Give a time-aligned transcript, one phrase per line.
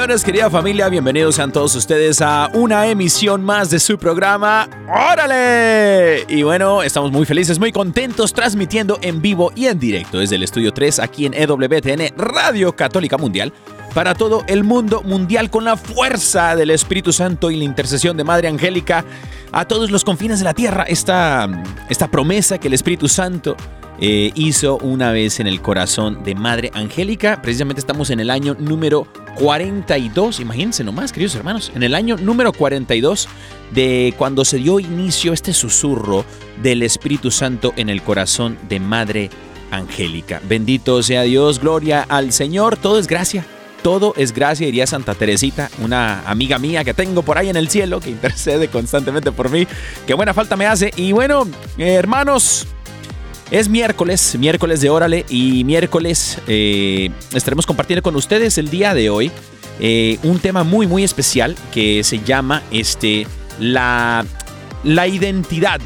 [0.00, 0.88] Querida familia.
[0.88, 4.66] Bienvenidos sean todos ustedes a una emisión más de su programa.
[4.88, 6.24] ¡Órale!
[6.26, 10.42] Y bueno, estamos muy felices, muy contentos, transmitiendo en vivo y en directo desde el
[10.42, 13.52] estudio 3 aquí en EWTN Radio Católica Mundial
[13.94, 18.24] para todo el mundo mundial con la fuerza del Espíritu Santo y la intercesión de
[18.24, 19.04] Madre Angélica
[19.52, 20.84] a todos los confines de la tierra.
[20.84, 21.46] Esta,
[21.90, 23.54] esta promesa que el Espíritu Santo
[24.00, 27.40] eh, hizo una vez en el corazón de Madre Angélica.
[27.42, 29.06] Precisamente estamos en el año número
[29.38, 33.28] 42, imagínense nomás, queridos hermanos, en el año número 42
[33.72, 36.24] de cuando se dio inicio este susurro
[36.62, 39.30] del Espíritu Santo en el corazón de Madre
[39.70, 40.40] Angélica.
[40.48, 43.44] Bendito sea Dios, gloria al Señor, todo es gracia.
[43.82, 47.70] Todo es gracia, diría Santa Teresita, una amiga mía que tengo por ahí en el
[47.70, 49.66] cielo, que intercede constantemente por mí.
[50.06, 50.90] Qué buena falta me hace.
[50.96, 52.66] Y bueno, eh, hermanos,
[53.50, 59.10] es miércoles, miércoles de Órale y miércoles eh, estaremos compartiendo con ustedes el día de
[59.10, 59.30] hoy
[59.80, 63.26] eh, un tema muy muy especial que se llama este
[63.58, 64.24] la
[64.84, 65.80] la identidad,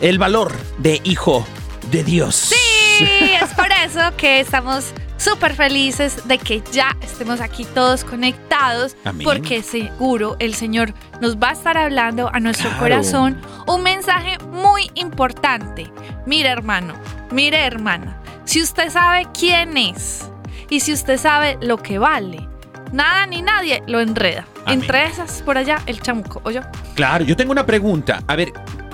[0.00, 1.46] el valor de hijo
[1.90, 2.34] de Dios.
[2.34, 3.04] Sí,
[3.42, 9.24] es por eso que estamos súper felices de que ya estemos aquí todos conectados, Amén.
[9.24, 12.82] porque seguro el Señor nos va a estar hablando a nuestro Claro.
[12.84, 15.92] corazón un mensaje muy importante.
[16.24, 16.94] Mire hermano,
[17.30, 20.30] mire hermana, si usted sabe quién es
[20.70, 22.48] y si usted sabe lo que vale,
[22.92, 24.46] nada ni nadie lo enreda.
[24.64, 24.80] Amén.
[24.80, 26.60] Entre esas, por allá, el chamuco, ¿o yo?
[26.94, 28.22] Claro, yo tengo una pregunta.
[28.26, 28.52] A ver,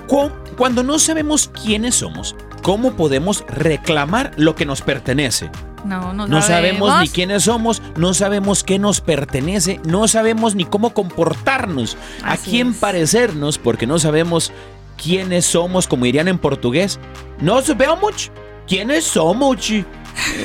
[0.08, 5.50] cu- cuando no sabemos quiénes somos, ¿cómo podemos reclamar lo que nos pertenece?
[5.84, 10.64] No, no, No sabemos ni quiénes somos, no sabemos qué nos pertenece, no sabemos ni
[10.64, 12.76] cómo comportarnos, a quién es.
[12.76, 14.50] parecernos, porque no sabemos
[15.02, 16.98] quiénes somos, como dirían en portugués.
[17.40, 18.30] No sabemos
[18.66, 19.70] quiénes somos.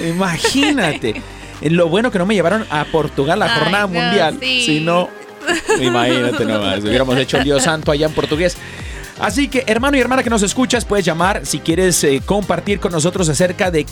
[0.10, 1.22] Imagínate.
[1.62, 4.38] Lo bueno que no me llevaron a Portugal la Ay, jornada no, mundial.
[4.40, 4.64] sí.
[4.66, 5.10] Si no,
[5.82, 8.58] imagínate nomás, hubiéramos hecho el Dios Santo allá en portugués.
[9.20, 12.94] Así que, hermano y hermana que nos escuchas, puedes llamar si quieres eh, compartir con
[12.94, 13.86] nosotros acerca de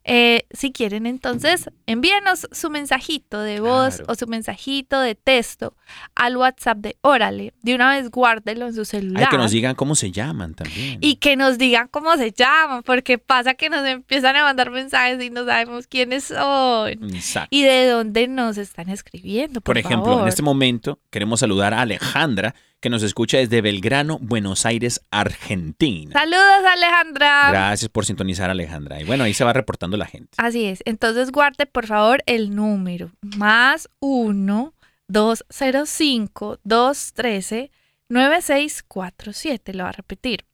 [0.04, 4.12] eh, si quieren, entonces, envíenos su mensajito de voz Claro.
[4.12, 5.76] o su mensajito de texto
[6.16, 7.54] al WhatsApp de Órale.
[7.62, 9.24] De una vez guárdelo en su celular.
[9.24, 10.98] Hay que nos digan cómo se llaman también.
[11.02, 15.22] y que nos digan cómo se llaman, porque pasa que nos empiezan a mandar mensajes
[15.24, 17.48] y no sabemos quiénes son Exacto.
[17.52, 19.62] y de dónde nos están escribiendo.
[19.62, 22.56] Por, Por ejemplo, en este momento queremos saludar a Alejandra,
[22.86, 26.12] que nos escucha desde Belgrano, Buenos Aires, Argentina.
[26.14, 27.50] Saludos, Alejandra.
[27.50, 29.02] Gracias por sintonizar, Alejandra.
[29.02, 30.30] Y bueno, ahí se va reportando la gente.
[30.38, 30.84] Así es.
[30.86, 34.72] Entonces guarde por favor el número más 1
[35.08, 37.72] 205 213
[38.08, 39.74] 9647.
[39.74, 40.46] Lo va a repetir.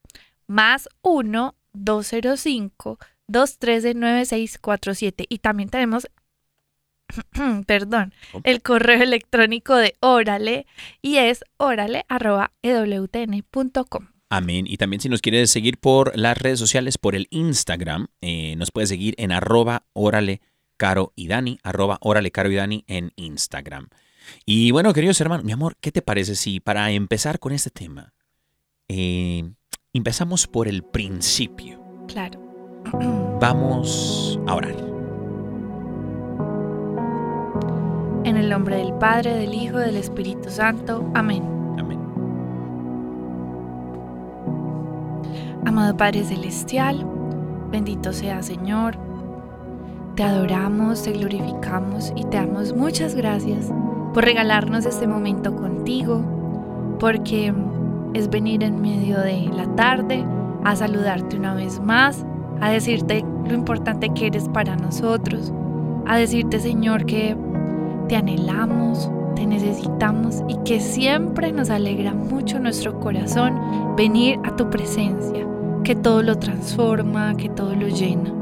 [0.47, 2.97] Más 1 205
[3.27, 5.25] 213 9647.
[5.27, 6.07] Y también tenemos
[7.65, 8.13] perdón,
[8.43, 10.67] el correo electrónico de Órale
[11.01, 14.07] y es órale.ewtn.com.
[14.29, 14.65] Amén.
[14.65, 18.71] Y también si nos quieres seguir por las redes sociales, por el Instagram, eh, nos
[18.71, 20.39] puedes seguir en arroba órale
[20.77, 23.89] caro y dani, arroba órale caro y dani en Instagram.
[24.45, 28.13] Y bueno, queridos hermanos, mi amor, ¿qué te parece si para empezar con este tema,
[28.87, 29.51] eh,
[29.93, 31.83] empezamos por el principio?
[32.07, 32.39] Claro.
[33.39, 34.90] Vamos a orar.
[38.23, 41.09] En el nombre del Padre, del Hijo, del Espíritu Santo.
[41.15, 41.43] Amén.
[41.79, 41.99] Amén.
[45.65, 47.03] Amado Padre Celestial,
[47.71, 48.95] bendito sea Señor.
[50.15, 53.71] Te adoramos, te glorificamos y te damos muchas gracias
[54.13, 57.51] por regalarnos este momento contigo, porque
[58.13, 60.23] es venir en medio de la tarde
[60.63, 62.23] a saludarte una vez más,
[62.59, 65.51] a decirte lo importante que eres para nosotros,
[66.05, 67.35] a decirte Señor que
[68.11, 74.69] te anhelamos, te necesitamos y que siempre nos alegra mucho nuestro corazón venir a tu
[74.69, 75.47] presencia,
[75.85, 78.33] que todo lo transforma, que todo lo llena.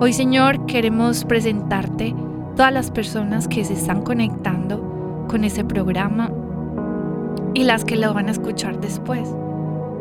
[0.00, 2.14] Hoy Señor queremos presentarte
[2.56, 6.32] todas las personas que se están conectando con ese programa
[7.52, 9.28] y las que lo van a escuchar después.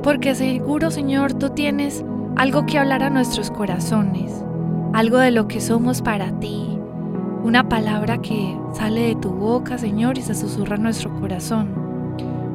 [0.02, 2.06] Porque seguro Señor tú tienes
[2.38, 4.46] algo que hablar a nuestros corazones,
[4.94, 6.77] algo de lo que somos para ti,
[7.48, 11.70] una palabra que sale de tu boca, Señor, y se susurra en nuestro corazón.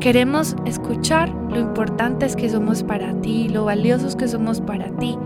[0.00, 5.16] Queremos escuchar lo importantes que somos para ti, lo valiosos que somos para ti.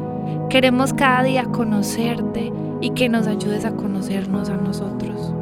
[0.51, 5.35] Queremos cada día conocerte y que nos ayudes a conocernos a nosotros.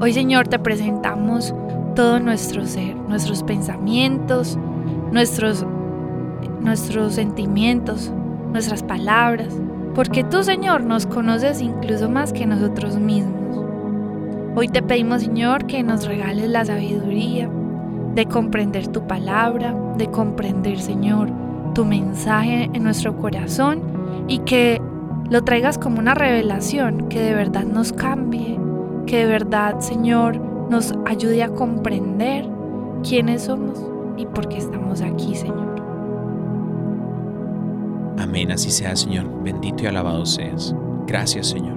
[0.00, 1.54] Hoy, Señor, te presentamos
[1.94, 4.58] todo nuestro ser, nuestros pensamientos,
[5.12, 5.64] nuestros,
[6.60, 8.12] nuestros sentimientos,
[8.50, 9.54] nuestras palabras,
[9.94, 13.64] porque tú, Señor, nos conoces incluso más que nosotros mismos.
[14.56, 17.48] Hoy te pedimos, Señor, que nos regales la sabiduría
[18.14, 21.30] de comprender tu palabra, de comprender, Señor,
[21.74, 23.82] tu mensaje en nuestro corazón
[24.28, 24.80] y que
[25.30, 28.58] lo traigas como una revelación que de verdad nos cambie,
[29.06, 32.48] que de verdad, Señor, nos ayude a comprender
[33.02, 33.84] quiénes somos
[34.16, 35.73] y por qué estamos aquí, Señor.
[38.18, 39.42] Amén, así sea, Señor.
[39.42, 40.74] Bendito y alabado seas.
[41.06, 41.76] Gracias, Señor.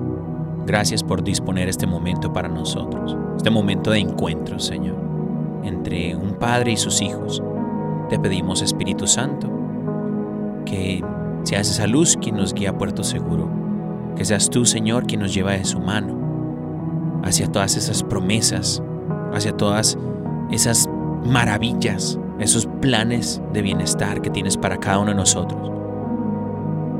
[0.66, 3.18] Gracias por disponer este momento para nosotros.
[3.38, 4.98] Este momento de encuentro, Señor,
[5.64, 7.42] entre un padre y sus hijos.
[8.10, 9.50] Te pedimos, Espíritu Santo,
[10.66, 11.04] que
[11.44, 13.50] seas esa luz quien nos guía a puerto seguro.
[14.16, 18.82] Que seas tú, Señor, quien nos lleva de su mano hacia todas esas promesas,
[19.34, 19.98] hacia todas
[20.52, 20.90] esas
[21.26, 25.72] maravillas, esos planes de bienestar que tienes para cada uno de nosotros.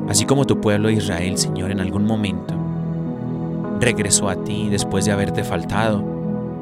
[0.10, 2.54] Así como tu pueblo Israel, Señor, en algún momento
[3.80, 6.04] regresó a ti después de haberte faltado,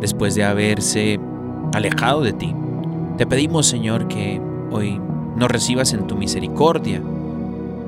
[0.01, 1.19] después de haberse
[1.73, 2.55] alejado de ti.
[3.17, 4.99] Te pedimos, Señor, que hoy
[5.35, 7.01] nos recibas en tu misericordia,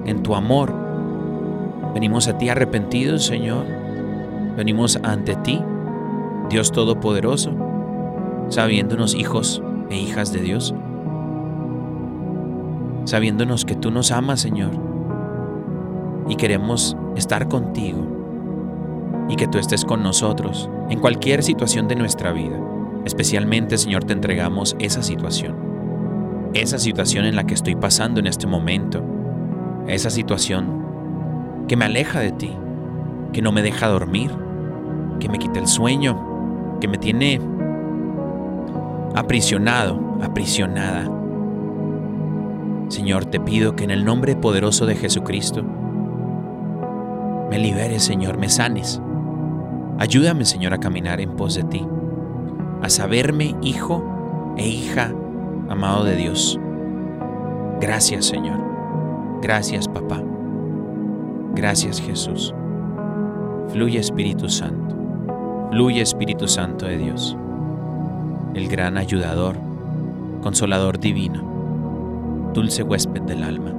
[0.06, 0.74] en tu amor.
[1.94, 3.66] Venimos a ti arrepentidos, Señor.
[4.56, 5.62] Venimos ante ti,
[6.50, 7.52] Dios Todopoderoso,
[8.50, 10.74] sabiéndonos hijos e hijas de Dios,
[13.06, 14.72] sabiéndonos que tú nos amas, Señor,
[16.30, 18.18] y queremos estar contigo
[19.30, 22.60] y que tú estés con nosotros en cualquier situación de nuestra vida.
[23.06, 25.56] Especialmente, Señor, te entregamos esa situación.
[26.54, 29.04] Esa situación en la que estoy pasando en este momento.
[29.88, 32.52] Esa situación que me aleja de ti,
[33.34, 34.32] que no me deja dormir,
[35.20, 37.42] que me quita el sueño, que me tiene
[39.16, 41.10] aprisionado, aprisionada.
[42.90, 45.66] Señor, te pido que en el nombre poderoso de Jesucristo,
[47.50, 49.02] me liberes, Señor, me sanes.
[50.00, 51.86] Ayúdame, Señor, a caminar en pos de ti,
[52.82, 54.04] a saberme hijo
[54.58, 55.14] e hija
[55.70, 56.60] amado de Dios.
[57.80, 58.60] Gracias, Señor.
[59.42, 60.22] Gracias, papá.
[61.54, 62.54] Gracias, Jesús.
[63.70, 64.96] Fluye Espíritu Santo.
[65.72, 67.38] Fluye Espíritu Santo de Dios.
[68.54, 69.56] El gran ayudador,
[70.42, 73.74] consolador divino, dulce huésped del alma.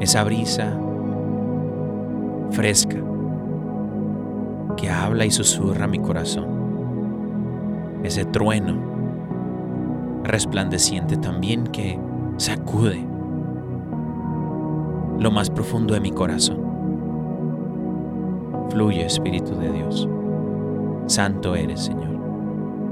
[0.00, 0.76] Esa brisa
[2.50, 2.96] fresca
[4.76, 6.46] que habla y susurra mi corazón.
[8.02, 8.76] Ese trueno
[10.24, 11.98] resplandeciente también que
[12.36, 13.04] sacude
[15.18, 16.58] lo más profundo de mi corazón.
[18.70, 20.08] Fluye, Espíritu de Dios.
[21.06, 22.18] Santo eres, Señor.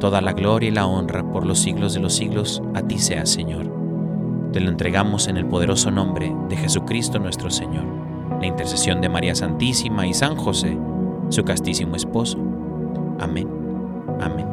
[0.00, 3.26] Toda la gloria y la honra por los siglos de los siglos a ti sea,
[3.26, 3.70] Señor.
[4.52, 7.84] Te lo entregamos en el poderoso nombre de Jesucristo nuestro Señor,
[8.46, 10.78] la intercesión de María Santísima y San José,
[11.30, 12.38] su castísimo esposo.
[13.18, 13.48] Amén.
[14.20, 14.46] Amén.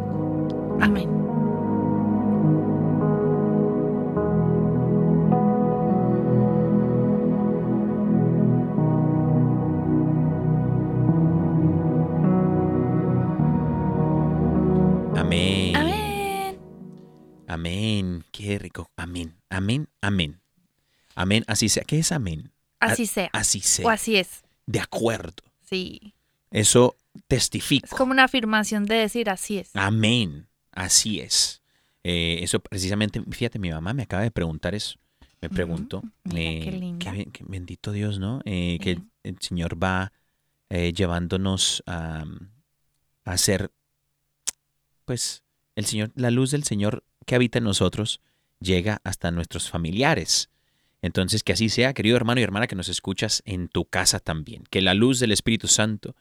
[0.81, 1.09] Amén.
[15.15, 15.75] Amén.
[15.75, 16.57] Amén.
[17.47, 18.25] Amén.
[18.31, 18.89] Qué rico.
[18.97, 19.35] Amén.
[19.51, 19.87] Amén.
[20.01, 20.41] Amén.
[21.13, 21.43] Amén.
[21.45, 21.83] Así sea.
[21.83, 22.52] ¿Qué es amén?
[22.91, 23.29] Así sea.
[23.33, 23.85] Así sea.
[23.85, 24.43] O así es.
[24.65, 25.43] De acuerdo.
[25.69, 26.13] Sí.
[26.51, 27.95] Eso Es testifico.
[27.97, 29.69] como una afirmación de decir así es.
[29.73, 30.47] Amén.
[30.71, 31.61] Así es.
[32.03, 34.97] Eh, eso precisamente, fíjate, mi mamá me acaba de preguntar eso.
[35.41, 36.01] Me preguntó.
[36.35, 37.11] eh, qué linda.
[37.11, 38.41] ben- qué bendito Dios, ¿no?
[38.45, 40.11] Eh, que el Señor va
[40.69, 42.23] eh, llevándonos a,
[43.25, 43.71] a hacer,
[45.05, 45.43] pues,
[45.75, 48.21] el Señor, la luz del Señor que habita en nosotros
[48.59, 50.49] llega hasta nuestros familiares.
[51.03, 54.63] Entonces, que así sea, querido hermano y hermana que nos escuchas en tu casa también.
[54.69, 56.15] Que la luz del Espíritu Santo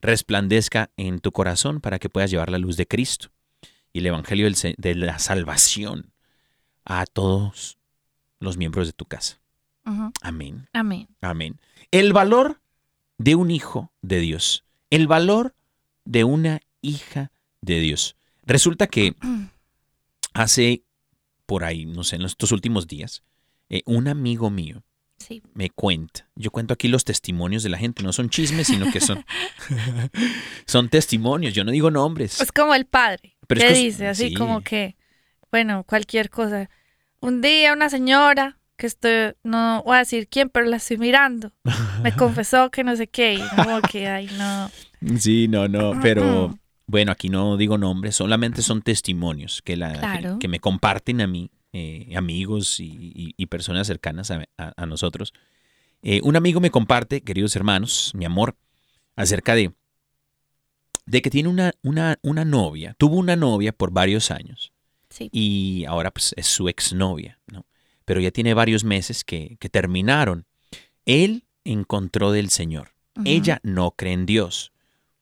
[0.00, 3.30] resplandezca en tu corazón para que puedas llevar la luz de Cristo
[3.92, 6.12] y el Evangelio de la salvación
[6.84, 7.78] a todos
[8.38, 9.40] los miembros de tu casa.
[10.22, 10.68] Amén.
[10.72, 11.08] Amén.
[11.20, 11.60] Amén.
[11.90, 12.60] El valor
[13.16, 14.64] de un hijo de Dios.
[14.90, 15.56] El valor
[16.04, 18.14] de una hija de Dios.
[18.46, 19.16] Resulta que
[20.32, 20.84] hace
[21.44, 23.24] por ahí, no sé, en estos últimos días,
[23.68, 24.82] eh, un amigo mío
[25.18, 25.42] Sí.
[25.52, 26.28] me cuenta.
[26.36, 29.24] Yo cuento aquí los testimonios de la gente, no son chismes, sino que son,
[30.66, 31.54] son testimonios.
[31.54, 32.40] Yo no digo nombres.
[32.40, 33.36] Es como el padre.
[33.48, 34.34] Pero es que dice así sí.
[34.34, 34.96] como que,
[35.50, 36.70] bueno, cualquier cosa.
[37.20, 41.52] Un día una señora, que estoy, no voy a decir quién, pero la estoy mirando,
[42.02, 44.70] me confesó que no sé qué, y como que, ay, no.
[45.18, 46.56] Sí, no, no, pero
[46.86, 51.50] bueno, aquí no digo nombres, solamente son testimonios que, la, que, me comparten a mí,
[51.72, 55.32] eh, amigos y, y- y personas cercanas a, a- a nosotros.
[56.02, 58.56] Eh, un amigo me comparte, queridos hermanos, mi amor,
[59.16, 59.72] acerca de,
[61.06, 64.72] de que tiene una, una, una novia, tuvo una novia por varios años
[65.10, 65.28] Sí.
[65.32, 67.64] y ahora pues es su exnovia, ¿no?
[68.04, 70.46] Pero ya tiene varios meses que, que terminaron.
[71.06, 72.92] Él encontró del Señor.
[73.24, 74.72] Ella no cree en Dios.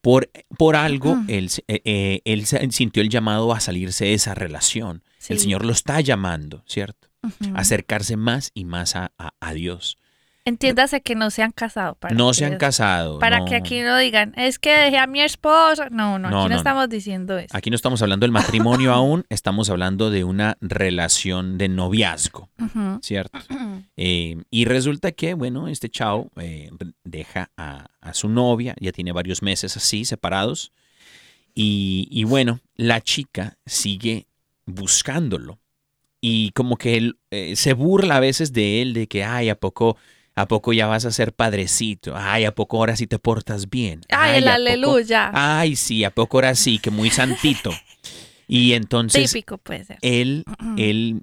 [0.02, 1.24] Por, por algo, Ujú.
[1.28, 5.02] él, eh, él sintió el llamado a salirse de esa relación.
[5.34, 5.38] El.
[5.40, 7.08] Señor lo está llamando, ¿cierto?
[7.54, 9.98] A acercarse más y más a, a- a Dios.
[10.44, 11.96] Entiéndase que no se han casado.
[11.96, 13.18] Para no que se han casado.
[13.18, 13.46] Para no.
[13.46, 15.88] que aquí no digan, es que dejé a mi esposa.
[15.90, 17.48] No, no, No, aquí no, estamos diciendo eso.
[17.56, 22.48] Aquí no estamos hablando del matrimonio aún, estamos hablando de una relación de noviazgo.
[23.02, 23.38] ¿cierto?
[23.98, 26.70] Eh, y resulta que, bueno, este chao eh,
[27.02, 30.70] deja a, a su novia, ya tiene varios meses así, separados.
[31.54, 34.26] Y, y bueno, la chica sigue
[34.66, 35.58] buscándolo.
[36.20, 39.58] Y como que él eh, se burla a veces de él, de que, ay, ¿a
[39.60, 39.96] poco,
[40.34, 42.14] ¿a poco ya vas a ser padrecito?
[42.16, 44.00] Ay, ¿a poco ahora sí te portas bien?
[44.10, 45.30] Ay, el ¿a poco- aleluya.
[45.32, 46.78] Ay, sí, ¿a poco ahora sí?
[46.78, 47.70] Que muy santito.
[48.48, 49.98] Y entonces Típico puede ser.
[50.02, 50.44] él,
[50.78, 51.22] él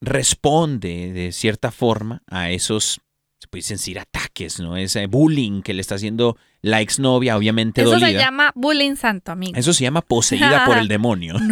[0.00, 3.00] responde de cierta forma a esos,
[3.40, 4.76] se puede decir, ataques, ¿no?
[4.76, 8.06] Ese bullying que le está haciendo la exnovia, obviamente Eso dolida.
[8.08, 9.54] se llama bullying santo, amigo.
[9.56, 11.34] Eso se llama poseída por el demonio.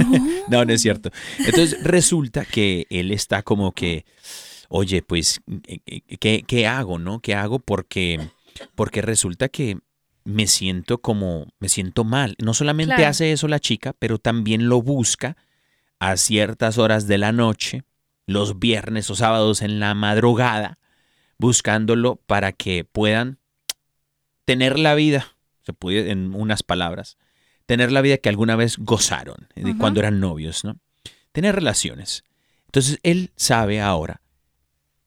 [0.48, 0.64] No.
[0.64, 1.10] no, es cierto.
[1.38, 4.06] Entonces resulta que él está como que,
[4.70, 5.40] oye, pues,
[6.20, 7.20] ¿qué, qué hago, no?
[7.20, 7.58] ¿Qué hago?
[7.58, 8.18] Porque,
[8.74, 9.76] porque resulta que
[10.24, 12.34] me siento como, me siento mal.
[12.38, 13.10] No solamente Claro.
[13.10, 15.36] hace eso la chica, pero también lo busca
[16.00, 17.82] a ciertas horas de la noche,
[18.26, 20.78] los viernes o sábados en la madrugada,
[21.38, 23.38] buscándolo para que puedan
[24.44, 27.16] tener la vida, se puede en unas palabras,
[27.66, 29.76] tener la vida que alguna vez gozaron Ujú.
[29.78, 30.76] cuando eran novios, ¿no?
[31.32, 32.24] Tener relaciones.
[32.66, 34.22] Entonces él sabe ahora,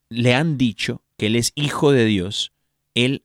[0.08, 2.52] le han dicho que él es hijo de Dios,
[2.94, 3.24] él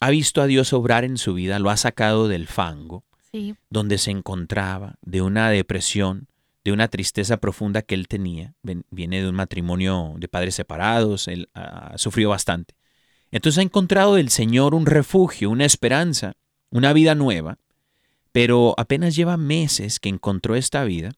[0.00, 3.54] ha visto a Dios obrar en su vida, lo ha sacado del fango, Sí.
[3.68, 6.26] donde se encontraba, de una depresión,
[6.64, 8.54] de una tristeza profunda que él tenía.
[8.90, 12.74] Viene de un matrimonio de padres separados, él ha sufrido bastante.
[13.30, 16.34] Entonces ha encontrado del Señor un refugio, una esperanza,
[16.70, 17.58] una vida nueva,
[18.32, 21.12] pero apenas lleva meses que encontró esta vida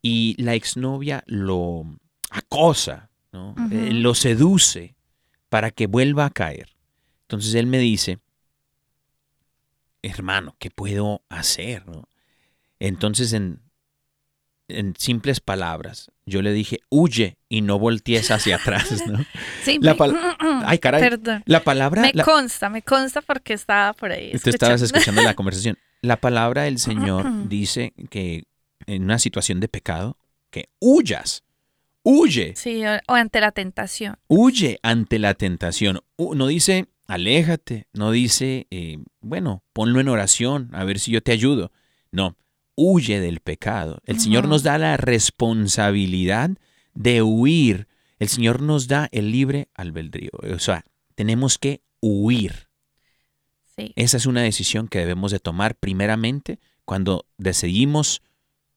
[0.00, 1.84] y la exnovia lo
[2.30, 3.54] acosa, ¿no?
[3.70, 4.96] Eh, lo seduce
[5.48, 6.70] para que vuelva a caer.
[7.22, 8.18] Entonces él me dice,
[10.02, 11.86] hermano, ¿qué puedo hacer?
[11.86, 12.08] no?
[12.78, 13.61] Entonces en,
[14.68, 19.24] en simples palabras, yo le dije, huye y no voltees hacia atrás, ¿no?
[19.64, 20.16] Sí, La me-
[20.64, 21.00] Ay, caray.
[21.02, 21.42] Perdón.
[21.46, 22.02] La palabra...
[22.02, 24.30] Me la- consta, me consta porque estaba por ahí.
[24.42, 24.98] Tú estabas escuchando.
[24.98, 25.78] escuchando la conversación.
[26.00, 28.44] La palabra del Señor dice que
[28.86, 30.16] en una situación de pecado,
[30.50, 31.44] que huyas,
[32.02, 34.16] huye, Sí, o, o ante la tentación.
[34.28, 36.00] huye ante la tentación.
[36.18, 41.32] No dice, aléjate, no dice, eh, bueno, ponlo en oración, a ver si yo te
[41.32, 41.70] ayudo.
[42.10, 42.36] No,
[42.74, 44.00] huye del pecado.
[44.06, 46.50] El Señor nos da la responsabilidad
[46.94, 47.88] de huir.
[48.18, 50.30] El Señor nos da el libre albedrío.
[50.54, 52.68] O sea, tenemos que huir.
[53.76, 53.92] Sí.
[53.96, 58.22] Esa es una decisión que debemos de tomar primeramente cuando decidimos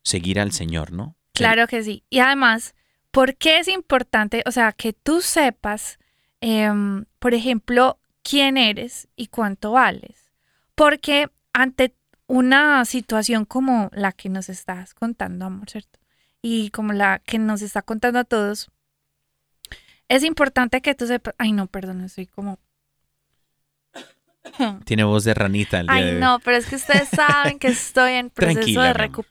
[0.03, 1.15] seguir al Señor, ¿no?
[1.33, 2.03] Claro que sí.
[2.09, 2.75] Y además,
[3.11, 4.43] ¿por qué es importante?
[4.45, 5.99] O sea, que tú sepas,
[6.39, 10.31] em, por ejemplo, quién eres y cuánto vales.
[10.75, 11.95] Porque ante
[12.27, 15.99] una situación como la que nos estás contando, amor, ¿cierto?
[16.41, 18.69] Y como la que nos está contando a todos,
[20.07, 22.59] es importante que tú sepas, ay no, perdón, estoy como...
[24.85, 26.19] Tiene voz de ranita el día de Ay, hoy.
[26.19, 29.25] no, pero es que ustedes saben que estoy en proceso Tranquila, de amor.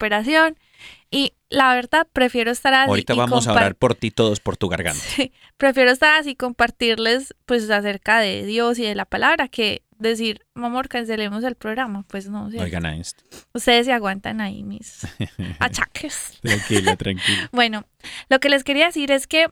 [1.11, 2.89] Y la verdad prefiero estar así.
[2.89, 5.01] Ahorita y vamos a orar por ti todos por tu garganta.
[5.01, 9.83] Sí, prefiero estar así y compartirles pues acerca de Dios y de la palabra que
[9.99, 12.05] decir, amor, cancelemos el programa.
[12.09, 12.65] Pues no, ¿cierto?
[12.65, 13.23] Oigan a esto.
[13.53, 15.07] ustedes se aguantan ahí mis
[15.59, 16.39] achaques.
[16.43, 17.49] Tranquila, tranquila.
[17.53, 17.87] Bueno,
[18.29, 19.49] lo que les quería decir es que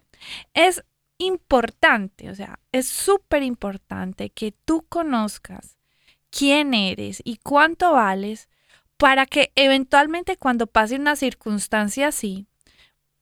[0.54, 0.82] es
[1.18, 5.76] importante, o sea, es súper importante que tú conozcas
[6.30, 8.48] quién eres y cuánto vales
[9.02, 12.46] para que eventualmente cuando pase una circunstancia así,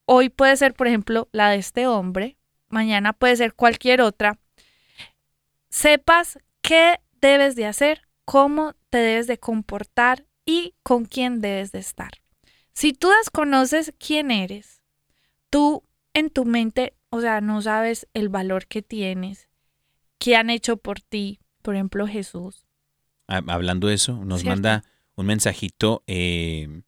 [0.04, 2.36] hoy puede ser, por ejemplo, la de este hombre,
[2.68, 4.38] mañana puede ser cualquier otra,
[5.70, 11.78] sepas qué debes de hacer, cómo te debes de comportar y con quién debes de
[11.78, 12.10] estar.
[12.74, 14.82] Si tú desconoces quién eres,
[15.48, 19.48] tú en tu mente, o sea, no sabes el valor que tienes,
[20.18, 22.66] qué han hecho por ti, por ejemplo, Jesús.
[23.28, 24.56] Ha- Hablando de eso, nos Cierto.
[24.56, 24.84] manda
[25.20, 26.02] un mensajito.
[26.06, 26.82] eh,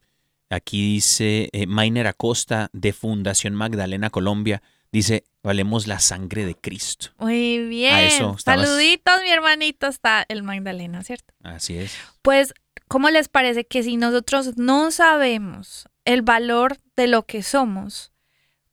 [0.50, 4.62] aquí dice eh, Mainer Acosta de Fundación Magdalena Colombia.
[4.90, 7.08] Dice, valemos la sangre de Cristo.
[7.18, 7.96] Muy bien.
[7.96, 11.32] eso estabas- Saluditos, mi hermanito, está el Magdalena, ¿cierto?
[11.42, 11.94] Así es.
[12.20, 12.52] Pues,
[12.88, 18.12] ¿cómo les parece que si nosotros no sabemos el valor de lo que somos,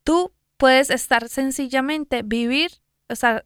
[0.03, 2.71] tú puedes estar sencillamente vivir,
[3.07, 3.45] estar,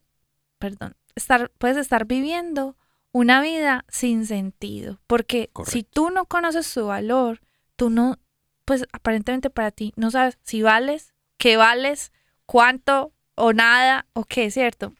[0.58, 2.76] perdón, estar, puedes estar viviendo
[3.14, 5.70] una vida sin sentido, porque Correcto.
[5.70, 7.40] si tú no conoces su valor,
[7.76, 8.18] tú no,
[8.64, 12.12] pues aparentemente para ti no sabes si vales, qué vales,
[12.44, 14.94] cuánto o nada o qué, ¿cierto?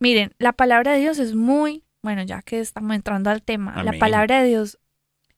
[0.00, 3.98] Miren, la palabra de Dios es muy, bueno, ya que estamos entrando al tema, la
[3.98, 4.78] palabra de Dios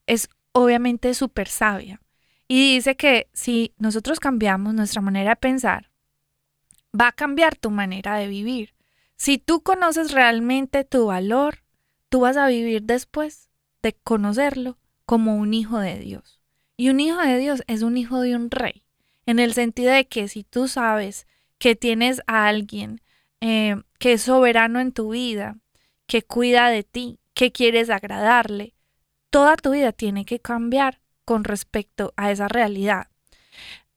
[0.07, 2.00] es obviamente súper sabia.
[2.46, 5.90] Y dice que si nosotros cambiamos nuestra manera de pensar,
[6.98, 8.72] va a cambiar tu manera de vivir.
[9.16, 11.63] Si tú conoces realmente tu valor,
[12.14, 13.50] tú vas a vivir después
[13.83, 16.40] de conocerlo como un hijo de Dios.
[16.77, 18.85] Y un hijo de Dios es un hijo de un rey,
[19.27, 21.27] en el sentido de que si tú sabes
[21.59, 23.00] que tienes a alguien
[23.40, 25.57] eh, que es soberano en tu vida,
[26.07, 28.77] que cuida de ti, que quieres agradarle,
[29.31, 33.09] toda tu vida tiene que cambiar con respecto a esa realidad.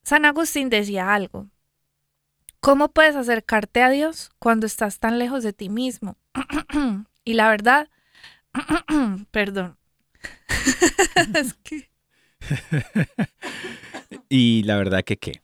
[0.02, 1.50] San Agustín decía algo.
[2.62, 6.18] ¿Cómo puedes acercarte a Dios cuando estás tan lejos de ti mismo?
[7.24, 7.90] y la verdad,
[9.32, 9.78] perdón.
[11.36, 11.90] es que
[14.30, 15.42] Y la verdad que qué.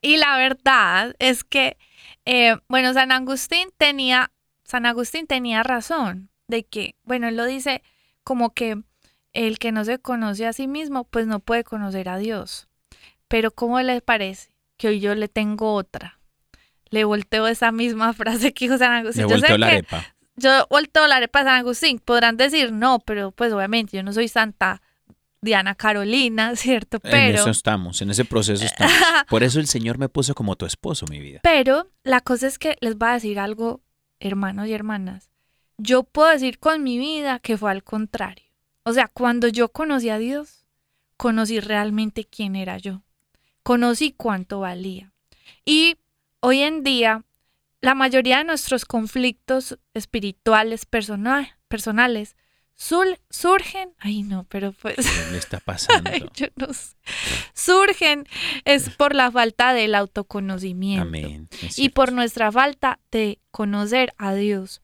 [0.00, 1.76] Y la verdad es que,
[2.24, 4.30] eh, bueno, San Agustín tenía,
[4.64, 7.82] San Agustín tenía razón de que, bueno, él lo dice
[8.22, 8.80] como que
[9.32, 12.68] el que no se conoce a sí mismo, pues no puede conocer a Dios.
[13.26, 16.18] Pero ¿cómo le parece que hoy yo le tengo otra?
[16.90, 19.24] Le volteo esa misma frase que dijo San Agustín.
[19.24, 20.14] Le Yo sé volteó la que- arepa.
[20.38, 21.98] Yo volteo la arepa de San Agustín.
[21.98, 24.80] Podrán decir, no, pero pues obviamente yo no soy Santa
[25.40, 26.98] Diana Carolina, ¿cierto?
[27.02, 27.38] En Pero...
[27.40, 28.94] eso estamos, en ese proceso estamos.
[29.28, 31.40] Por eso el Señor me puso como tu esposo, mi vida.
[31.42, 33.82] Pero la cosa es que les voy a decir algo,
[34.20, 35.30] hermanos y hermanas.
[35.76, 38.44] Yo puedo decir con mi vida que fue al contrario.
[38.82, 40.66] O sea, cuando yo conocí a Dios,
[41.16, 43.02] conocí realmente quién era yo.
[43.62, 45.12] Conocí cuánto valía.
[45.64, 45.98] Y
[46.40, 47.24] hoy en día,
[47.80, 52.36] la mayoría de nuestros conflictos espirituales, persona- personales,
[52.76, 54.96] sul- surgen, ay no, pero pues...
[54.96, 56.10] ¿Qué le está pasando?
[56.12, 56.96] Ay, yo no sé.
[57.54, 58.26] Surgen
[58.64, 61.48] es por la falta del autoconocimiento Amén.
[61.76, 64.82] y por nuestra falta de conocer a Dios.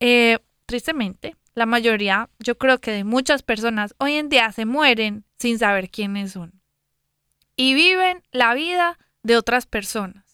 [0.00, 5.24] Eh, tristemente, la mayoría, yo creo que de muchas personas hoy en día se mueren
[5.38, 6.60] sin saber quiénes son.
[7.56, 10.29] y viven la vida de otras personas.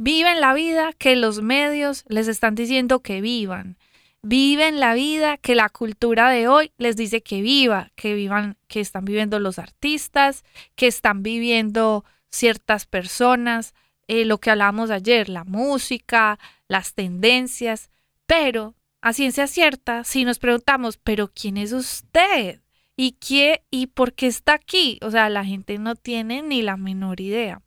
[0.00, 3.78] Viven la vida que los medios les están diciendo que vivan.
[4.22, 8.78] Viven la vida que la cultura de hoy les dice que viva, que vivan, que
[8.78, 10.44] están viviendo los artistas,
[10.76, 13.74] que están viviendo ciertas personas,
[14.06, 17.90] eh, lo que hablábamos ayer, la música, las tendencias,
[18.26, 22.60] pero a ciencia cierta, si nos preguntamos, pero ¿quién es usted?
[22.96, 25.00] ¿Y qué y por qué está aquí?
[25.02, 27.62] O sea, la gente no tiene ni la menor idea.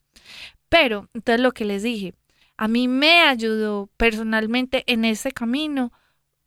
[0.70, 2.14] Pero, entonces lo que les dije,
[2.62, 5.92] a mí me ayudó personalmente en ese camino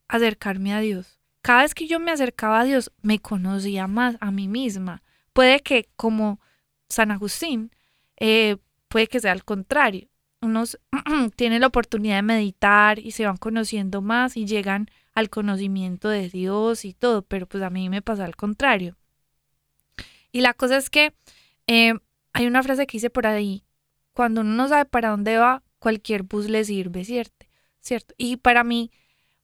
[0.07, 1.19] acercarme a Dios.
[1.43, 5.03] Cada vez que yo me acercaba a Dios, me conocía más a mí misma.
[5.33, 6.39] Puede que, como
[6.89, 7.73] San Agustín,
[8.17, 10.09] eh, puede que sea al contrario.
[10.41, 10.79] Unos
[11.35, 16.29] tienen la oportunidad de meditar y se van conociendo más y llegan al conocimiento de
[16.29, 18.97] Dios y todo, pero pues a mí me pasa al contrario.
[20.31, 21.13] Y la cosa es que
[21.67, 21.95] eh,
[22.33, 23.65] hay una frase que dice por ahí,
[24.13, 27.45] cuando uno no sabe para dónde va, cualquier bus le sirve, ¿cierto?
[27.79, 28.15] ¿Cierto?
[28.17, 28.91] Y para mí,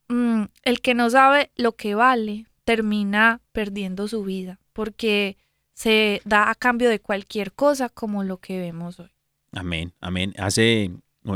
[0.09, 5.37] mm, el que no sabe lo que vale, termina perdiendo su vida, porque
[5.75, 9.11] se da a cambio de cualquier cosa como lo que vemos hoy.
[9.53, 10.33] Amén, amén.
[10.39, 10.91] Hace,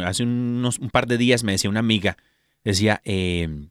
[0.07, 2.17] hace unos, un par de días me decía una amiga,
[2.65, 3.69] decía, eh,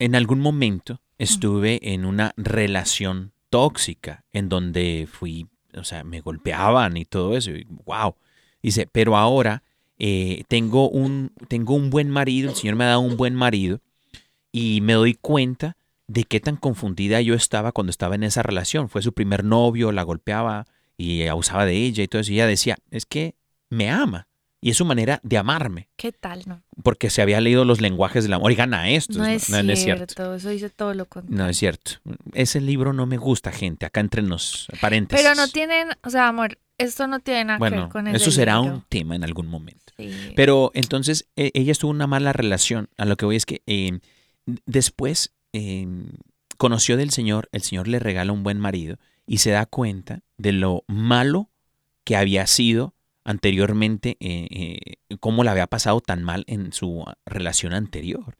[0.00, 5.46] en algún momento estuve en una relación tóxica en donde fui,
[5.78, 7.50] o sea, me golpeaban y todo eso.
[7.50, 8.14] Y, wow.
[8.62, 9.62] Dice, pero ahora
[9.98, 13.80] eh, tengo, un, tengo un buen marido, el Señor me ha dado un buen marido
[14.52, 18.88] y me doy cuenta de qué tan confundida yo estaba cuando estaba en esa relación.
[18.88, 22.32] Fue su primer novio, la golpeaba y abusaba de ella y todo eso.
[22.32, 23.34] Y ella decía, es que
[23.70, 24.27] me ama.
[24.60, 25.88] Y es su manera de amarme.
[25.96, 26.62] ¿Qué tal, no?
[26.82, 29.18] Porque se había leído los lenguajes del amor y gana esto.
[29.18, 31.44] No, es, cierto, eso dice todo lo contrario.
[31.44, 31.92] No es cierto.
[32.32, 33.86] Ese libro no me gusta, gente.
[33.86, 35.24] Acá entre nos, paréntesis.
[35.24, 38.60] Pero no tienen, o sea, amor, esto no tiene nada que ver con eso será
[38.60, 39.92] un tema en algún momento.
[40.34, 42.88] Pero entonces e, ella estuvo en una mala relación.
[42.96, 44.00] A lo que voy es que eh,
[44.66, 45.86] después eh,
[46.56, 50.52] conoció del Señor, el Señor le regala un buen marido y se da cuenta de
[50.52, 51.50] lo malo
[52.04, 52.94] que había sido
[53.28, 58.38] anteriormente, eh, eh, cómo la había pasado tan mal en su relación anterior.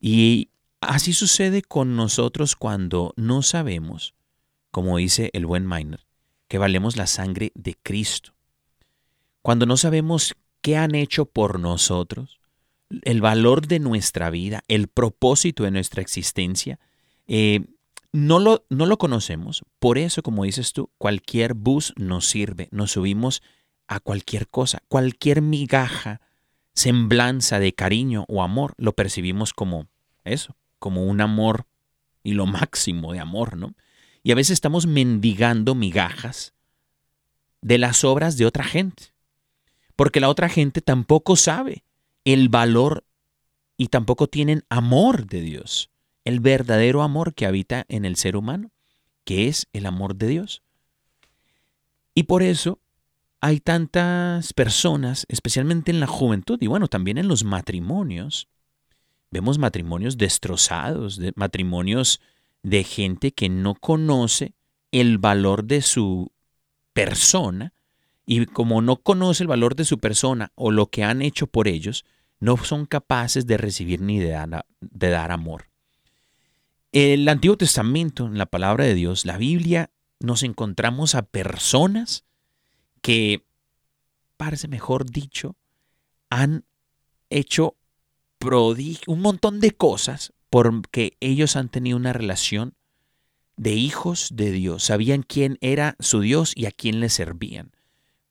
[0.00, 0.48] Y
[0.80, 4.16] así sucede con nosotros cuando no sabemos,
[4.72, 6.04] como dice el buen Miner,
[6.48, 8.34] que valemos la sangre de Cristo.
[9.40, 12.40] Cuando no sabemos qué han hecho por nosotros,
[13.02, 16.80] el valor de nuestra vida, el propósito de nuestra existencia,
[17.28, 17.60] eh,
[18.10, 19.62] no lo, no lo conocemos.
[19.78, 22.66] Por eso, como dices tú, cualquier bus nos sirve.
[22.72, 23.42] Nos subimos
[23.88, 26.20] a cualquier cosa, cualquier migaja,
[26.74, 29.88] semblanza de cariño o amor, lo percibimos como
[30.24, 31.66] eso, como un amor
[32.22, 33.74] y lo máximo de amor, ¿no?
[34.22, 36.52] Y a veces estamos mendigando migajas
[37.62, 39.14] de las obras de otra gente,
[39.96, 41.82] porque la otra gente tampoco sabe
[42.24, 43.04] el valor
[43.78, 45.90] y tampoco tienen amor de Dios,
[46.24, 48.70] el verdadero amor que habita en el ser humano,
[49.24, 50.62] que es el amor de Dios.
[52.14, 52.80] Y por eso
[53.40, 58.48] hay tantas personas, especialmente en la juventud y bueno, también en los matrimonios.
[59.30, 62.20] Vemos matrimonios destrozados, de matrimonios
[62.62, 64.54] de gente que no conoce
[64.90, 66.32] el valor de su
[66.92, 67.72] persona
[68.26, 71.68] y como no conoce el valor de su persona o lo que han hecho por
[71.68, 72.04] ellos,
[72.40, 75.66] no son capaces de recibir ni de dar, de dar amor.
[76.92, 82.24] El Antiguo Testamento, en la palabra de Dios, la Biblia, nos encontramos a personas
[83.00, 83.44] que,
[84.36, 85.56] parece mejor dicho,
[86.30, 86.64] han
[87.30, 87.76] hecho
[89.06, 92.74] un montón de cosas porque ellos han tenido una relación
[93.56, 97.72] de hijos de Dios, sabían quién era su Dios y a quién le servían.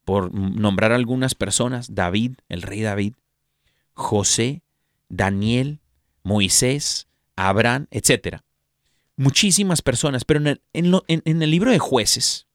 [0.05, 3.15] Por nombrar algunas personas, David, el rey David,
[3.93, 4.61] José,
[5.09, 5.81] Daniel,
[6.23, 8.37] Moisés, Abraham, etc.
[9.17, 12.47] Muchísimas personas, pero en el, libro de jueces,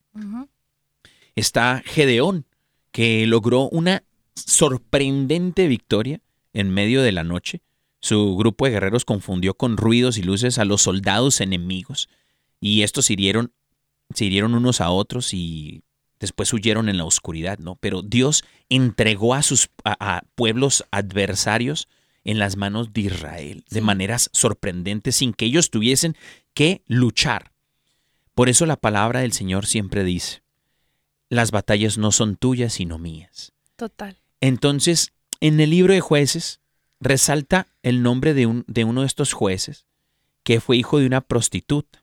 [1.35, 2.45] está Gedeón,
[2.91, 4.03] que logró una
[4.35, 6.21] sorprendente victoria
[6.53, 7.61] en medio de la noche.
[7.99, 12.09] Su grupo de guerreros confundió con ruidos y luces a los soldados enemigos
[12.59, 13.53] y estos hirieron,
[14.13, 15.83] se hirieron unos a otros y
[16.19, 17.75] después huyeron en la oscuridad, ¿no?
[17.75, 21.87] Pero Dios entregó a sus a, pueblos adversarios
[22.23, 26.15] en las manos de Israel de maneras sorprendentes sin que ellos tuviesen
[26.53, 27.51] que luchar.
[28.35, 30.42] Por eso la palabra del Señor siempre dice,
[31.33, 33.53] las batallas no son tuyas sino mías.
[33.75, 34.17] Total.
[34.39, 36.59] Entonces, en el libro de jueces
[36.99, 39.85] resalta el nombre de, un, de uno de estos jueces
[40.43, 41.99] que fue hijo de una prostituta.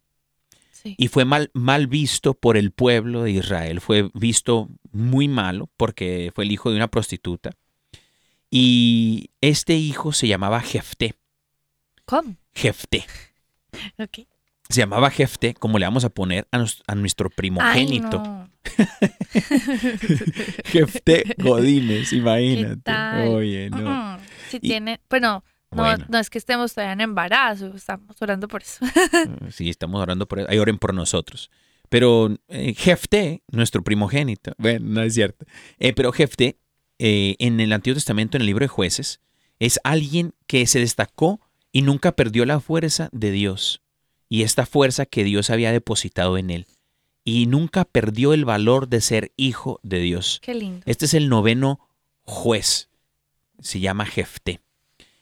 [0.72, 0.94] Sí.
[0.96, 3.82] y fue mal, mal visto por el pueblo de Israel.
[3.82, 7.50] Fue visto muy malo porque fue el hijo de una prostituta.
[8.50, 11.16] Y este hijo se llamaba Jefté.
[12.06, 12.36] ¿Cómo?
[12.54, 13.04] Jefté.
[13.98, 14.26] Ok.
[14.70, 18.18] Se llamaba Jefté, como le vamos a poner a, nos- a nuestro Ay, primogénito.
[18.22, 18.48] no.
[20.64, 22.76] Jefté Godínez, ¿Qué imagínate.
[22.83, 23.28] tal?
[23.28, 23.78] Oye, no.
[24.16, 24.18] Mm,
[24.50, 26.06] Si Y- tiene, bueno, no, Bueno.
[26.09, 28.85] no es que estemos todavía en embarazo, estamos orando por eso.
[29.50, 31.50] Sí, estamos orando por Ahí oren por nosotros.
[31.88, 35.44] Pero eh, Jefté, nuestro primogénito, bueno, no es cierto.
[35.78, 36.59] Eh, pero Jefté,
[36.98, 39.20] eh, en el Antiguo Testamento, en el libro de jueces,
[39.59, 41.40] es alguien que se destacó
[41.72, 43.83] y nunca perdió la fuerza de Dios.
[44.30, 46.66] Y esta fuerza que Dios había depositado en él.
[47.24, 50.40] Y nunca perdió el valor de ser hijo de Dios.
[50.40, 50.80] Qué lindo.
[50.86, 51.80] Este es el noveno
[52.22, 52.88] juez.
[53.60, 54.60] Se llama Jefté.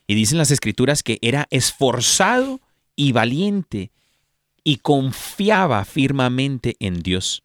[0.07, 2.61] Y dicen las escrituras que era esforzado
[2.95, 3.91] y valiente
[4.63, 7.43] y confiaba firmemente en Dios.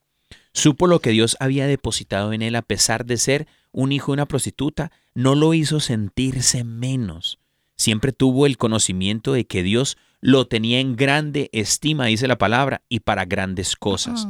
[0.53, 4.15] Supo lo que Dios había depositado en él a pesar de ser un hijo de
[4.15, 7.39] una prostituta, no lo hizo sentirse menos.
[7.77, 9.97] Siempre tuvo el conocimiento de que Dios
[10.27, 14.27] lo tenía en grande estima, dice la palabra, y para grandes cosas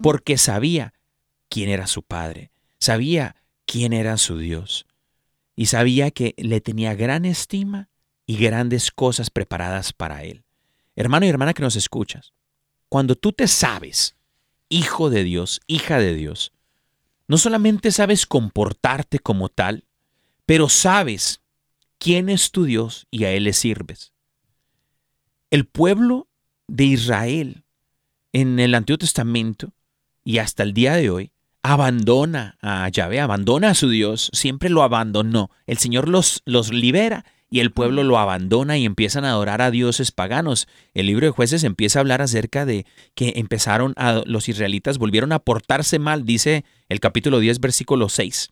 [0.00, 0.94] porque sabía
[1.50, 4.86] quién era su padre, sabía quién era su Dios
[5.54, 7.90] y sabía que le tenía gran estima
[8.24, 10.44] y grandes cosas preparadas para él.
[10.96, 12.32] Hermano y hermana que nos escuchas,
[12.88, 14.16] cuando tú te sabes
[14.70, 16.52] hijo de Dios, hija de Dios,
[17.28, 19.84] no solamente sabes comportarte como tal,
[20.46, 21.42] pero sabes
[21.98, 24.13] quién es tu Dios y a Él le sirves.
[25.54, 26.26] El pueblo
[26.66, 27.62] de Israel
[28.32, 29.72] en el Antiguo Testamento
[30.24, 31.30] y hasta el día de hoy
[31.62, 35.52] abandona a Yahvé, abandona a su Dios, siempre lo abandonó.
[35.68, 39.70] El Señor los, los libera y el pueblo lo abandona y empiezan a adorar a
[39.70, 40.66] dioses paganos.
[40.92, 45.30] El libro de jueces empieza a hablar acerca de que empezaron a, los israelitas volvieron
[45.30, 48.48] a portarse mal, dice el capítulo 10, versículo 6.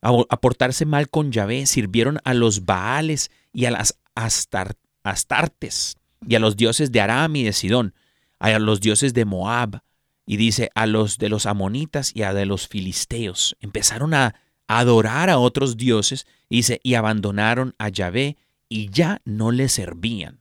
[0.00, 6.34] A, portarse mal con Yahvé, sirvieron a los Baales y a las Astar- Astartes y
[6.34, 7.94] a los dioses de Aram y de Sidón,
[8.38, 9.82] a los dioses de Moab,
[10.26, 13.56] y dice a los de los amonitas y a de los filisteos.
[13.60, 14.34] Empezaron a
[14.68, 18.36] adorar a otros dioses, y dice, y abandonaron a Yahvé
[18.68, 20.40] y ya no le servían.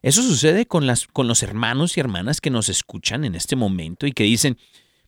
[0.00, 4.06] Eso sucede con, las, con los hermanos y hermanas que nos escuchan en este momento
[4.06, 4.56] y que dicen,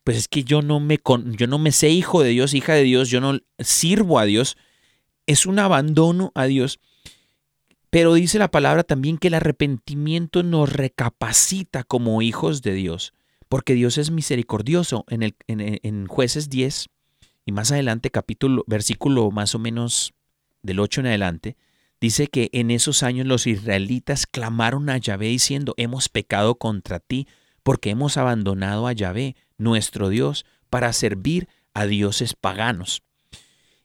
[0.02, 2.74] pues es que yo no me, con, yo no me sé hijo de Dios, hija
[2.74, 4.56] de Dios, yo no sirvo a Dios.
[5.26, 6.80] Es un abandono a Dios.
[7.90, 13.12] Pero dice la palabra también que el arrepentimiento nos recapacita como hijos de Dios,
[13.48, 15.04] porque Dios es misericordioso.
[15.08, 16.86] En, jueces 10
[17.44, 20.14] y más adelante, capítulo, versículo más o menos
[20.62, 21.56] del 8 en adelante,
[22.00, 27.26] dice que en esos años los israelitas clamaron a Yahvé diciendo, hemos pecado contra ti
[27.64, 33.02] porque hemos abandonado a Yahvé, nuestro Dios, para servir a dioses paganos.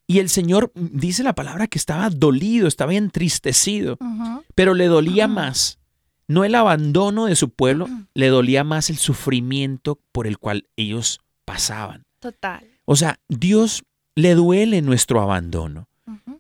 [0.08, 3.98] Y el Señor dice la palabra que estaba dolido, estaba entristecido,
[4.54, 5.80] pero le dolía más,
[6.28, 11.22] no el abandono de su pueblo, le dolía más el sufrimiento por el cual ellos
[11.44, 12.06] pasaban.
[12.20, 12.66] Total.
[12.86, 13.84] O sea, Dios
[14.16, 15.88] le duele nuestro abandono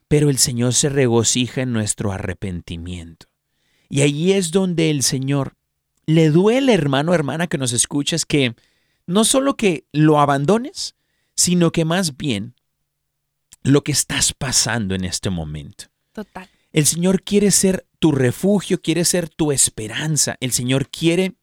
[0.08, 3.28] pero el Señor se regocija en nuestro arrepentimiento.
[3.90, 5.56] Y ahí es donde el Señor
[6.06, 8.56] le duele, hermano, hermana, que nos escuchas, que
[9.08, 10.96] no solo que lo abandones,
[11.36, 12.56] sino que más bien
[13.66, 15.86] lo que estás pasando en este momento.
[16.14, 16.48] Total.
[16.72, 20.36] El Señor quiere ser tu refugio, quiere ser tu esperanza.
[20.40, 21.34] El Señor quiere,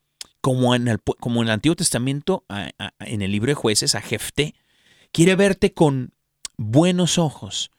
[0.41, 3.95] como en el, como en el Antiguo Testamento, a- a- en el libro de jueces,
[3.95, 4.53] a Jefté,
[5.11, 6.13] quiere verte con
[6.57, 7.71] buenos ojos,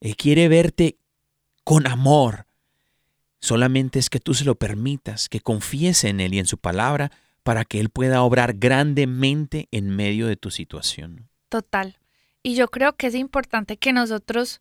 [0.00, 0.98] eh, quiere verte
[1.64, 2.46] con amor.
[3.40, 7.12] Solamente es que tú se lo permitas, que confíes en Él y en su palabra
[7.44, 11.28] para que Él pueda obrar grandemente en medio de tu situación.
[11.48, 11.96] Total.
[12.42, 14.60] Y yo creo que es importante que nosotros,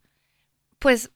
[0.80, 1.12] pues,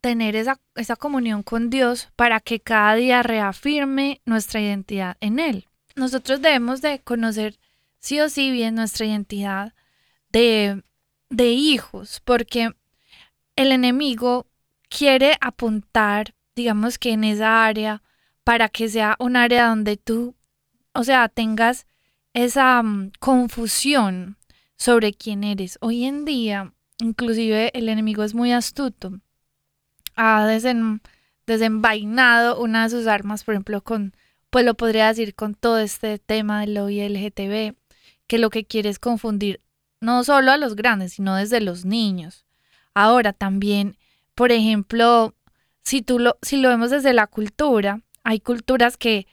[0.00, 5.66] tener esa, esa comunión con Dios para que cada día reafirme nuestra identidad en Él.
[5.94, 7.58] Nosotros debemos de conocer
[7.98, 9.74] sí o sí bien nuestra identidad
[10.30, 10.82] de,
[11.28, 12.70] de hijos, porque
[13.56, 14.46] el enemigo
[14.88, 18.02] quiere apuntar, digamos que en esa área,
[18.44, 20.34] para que sea un área donde tú,
[20.94, 21.86] o sea, tengas
[22.32, 24.36] esa mm, confusión
[24.80, 25.76] sobre quién eres.
[25.82, 29.20] Hoy en día, inclusive el enemigo es muy astuto.
[30.16, 31.02] Ha desen-
[31.46, 34.14] desenvainado una de sus armas, por ejemplo, con,
[34.48, 37.76] pues lo podría decir con todo este tema del lobby LGTB,
[38.26, 39.60] que lo que quiere es confundir
[40.00, 42.46] no solo a los grandes, sino desde los niños.
[42.94, 43.98] Ahora también,
[44.34, 45.34] por ejemplo,
[45.84, 49.26] si tú lo, si lo vemos desde la cultura, hay culturas que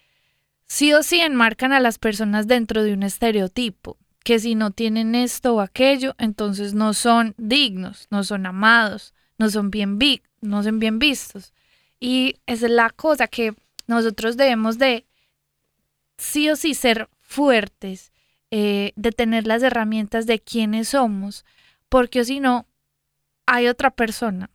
[0.65, 5.15] sí o sí enmarcan a las personas dentro de un estereotipo, que si no tienen
[5.15, 10.63] esto o aquello, entonces no son dignos, no son amados, no son bien, vi no
[10.63, 11.53] son bien vistos.
[12.01, 13.55] Y esa es la cosa que
[13.87, 15.05] nosotros debemos de
[16.17, 18.11] sí o sí ser fuertes,
[18.51, 21.45] eh, de tener las herramientas de quiénes somos,
[21.87, 22.67] porque si no,
[23.45, 24.49] hay otra persona,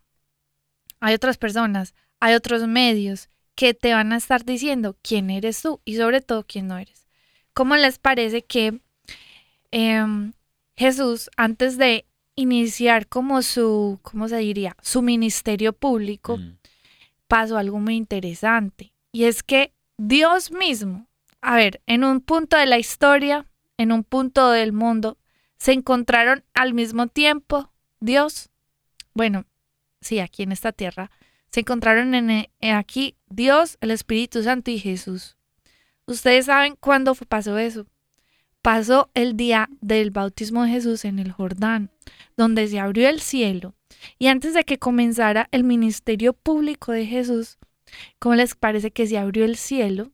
[1.00, 5.80] hay otras personas, hay otros medios que te van a estar diciendo quién eres tú
[5.86, 7.06] y sobre todo quién no eres.
[7.54, 8.82] ¿Cómo les parece que
[9.72, 10.32] em,
[10.76, 12.06] Jesús, antes de
[12.36, 14.76] iniciar como su, ¿cómo se diría?
[14.80, 16.56] Su ministerio público, Mm.
[17.28, 18.92] pasó algo muy interesante.
[19.10, 21.08] Y es que Dios mismo,
[21.40, 25.18] a ver, en un punto de la historia, en un punto del mundo,
[25.58, 28.50] se encontraron al mismo tiempo Dios,
[29.14, 29.44] bueno,
[30.00, 31.10] sí, aquí en esta tierra,
[31.50, 35.36] se encontraron en, eh, aquí Dios, el Espíritu Santo y Jesús.
[36.06, 37.86] Ustedes saben cuándo pasó eso.
[38.62, 41.90] Pasó el día del bautismo de Jesús en el Jordán,
[42.36, 43.74] donde se abrió el cielo.
[44.20, 47.58] Y antes de que comenzara el ministerio público de Jesús,
[48.20, 50.12] ¿cómo les parece que se abrió el cielo?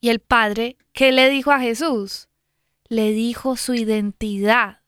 [0.00, 2.28] Y el Padre, ¿qué le dijo a Jesús?
[2.88, 4.80] Le dijo su identidad.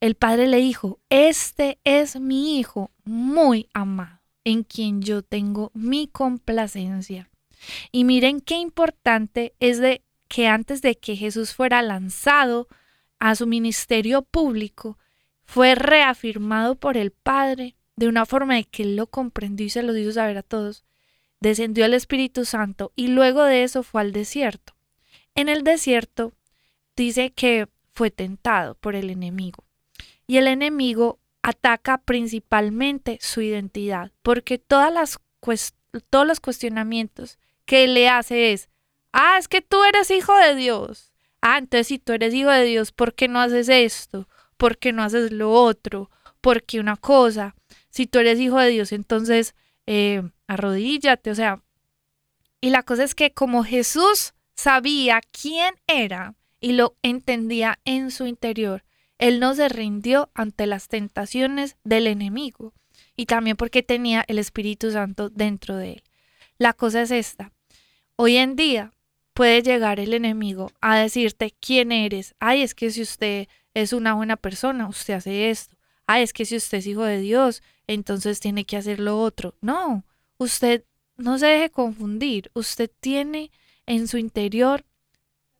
[0.00, 6.08] El Padre le dijo, este es mi Hijo muy amado, en quien yo tengo mi
[6.08, 7.30] complacencia.
[7.92, 12.68] Y miren qué importante es de que antes de que Jesús fuera lanzado
[13.18, 14.98] a su ministerio público,
[15.44, 19.82] fue reafirmado por el Padre de una forma de que él lo comprendió y se
[19.82, 20.84] lo hizo saber a todos.
[21.40, 24.74] Descendió el Espíritu Santo y luego de eso fue al desierto.
[25.34, 26.32] En el desierto
[26.96, 29.64] dice que fue tentado por el enemigo.
[30.26, 35.18] Y el enemigo ataca principalmente su identidad, porque todas las
[36.10, 38.68] todos los cuestionamientos que le hace es,
[39.12, 41.12] ah, es que tú eres hijo de Dios.
[41.40, 44.28] Ah, entonces si tú eres hijo de Dios, ¿por qué no haces esto?
[44.56, 46.10] ¿Por qué no haces lo otro?
[46.40, 47.54] ¿Por qué una cosa?
[47.90, 49.54] Si tú eres hijo de Dios, entonces
[49.86, 51.62] eh, arrodíllate, o sea.
[52.60, 58.26] Y la cosa es que como Jesús sabía quién era y lo entendía en su
[58.26, 58.84] interior,
[59.18, 62.72] él no se rindió ante las tentaciones del enemigo
[63.16, 66.02] y también porque tenía el Espíritu Santo dentro de él.
[66.58, 67.52] La cosa es esta.
[68.16, 68.92] Hoy en día
[69.38, 72.34] puede llegar el enemigo a decirte quién eres.
[72.40, 75.76] Ay, es que si usted es una buena persona, usted hace esto.
[76.08, 79.54] Ay, es que si usted es hijo de Dios, entonces tiene que hacer lo otro.
[79.60, 80.04] No,
[80.38, 80.82] usted
[81.16, 82.50] no se deje confundir.
[82.52, 83.52] Usted tiene
[83.86, 84.84] en su interior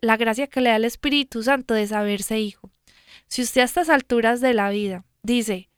[0.01, 2.73] la gracia que le da el Espíritu Santo de saberse hijo.
[3.29, 5.71] Si usted a estas alturas de la vida dice,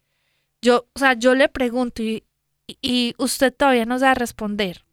[0.63, 2.25] yo, o sea, yo le pregunto y,
[2.81, 4.87] y usted todavía no sabe responder,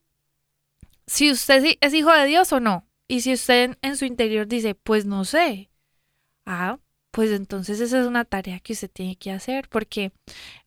[1.06, 4.76] si usted es hijo de Dios o no, y si usted en, su interior dice,
[4.76, 5.70] pues no sé,
[6.46, 6.80] ah,
[7.12, 10.12] pues entonces esa es una tarea que usted tiene que hacer, porque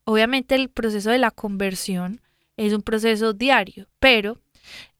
[0.03, 2.21] obviamente el proceso de la conversión
[2.57, 4.39] es un proceso diario, pero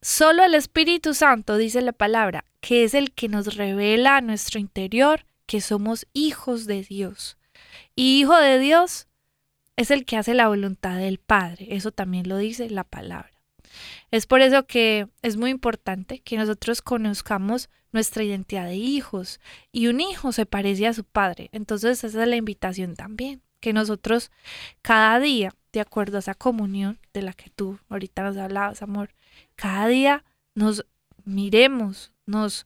[0.01, 4.59] solo el Espíritu Santo, dice la palabra, que es el que nos revela a nuestro
[4.59, 7.37] interior que somos hijos de Dios.
[7.95, 9.07] Y hijo de Dios
[9.75, 13.40] es el que hace la voluntad del Padre, eso también lo dice la palabra.
[14.11, 19.39] Es por eso que es muy importante que nosotros conozcamos nuestra identidad de hijos
[19.71, 21.49] y un hijo se parece a su padre.
[21.51, 24.31] Entonces esa es la invitación también, que nosotros
[24.81, 29.13] cada día, de acuerdo a esa comunión de la que tú ahorita nos hablabas, amor,
[29.55, 30.23] cada día
[30.55, 30.85] nos
[31.23, 32.65] miremos, nos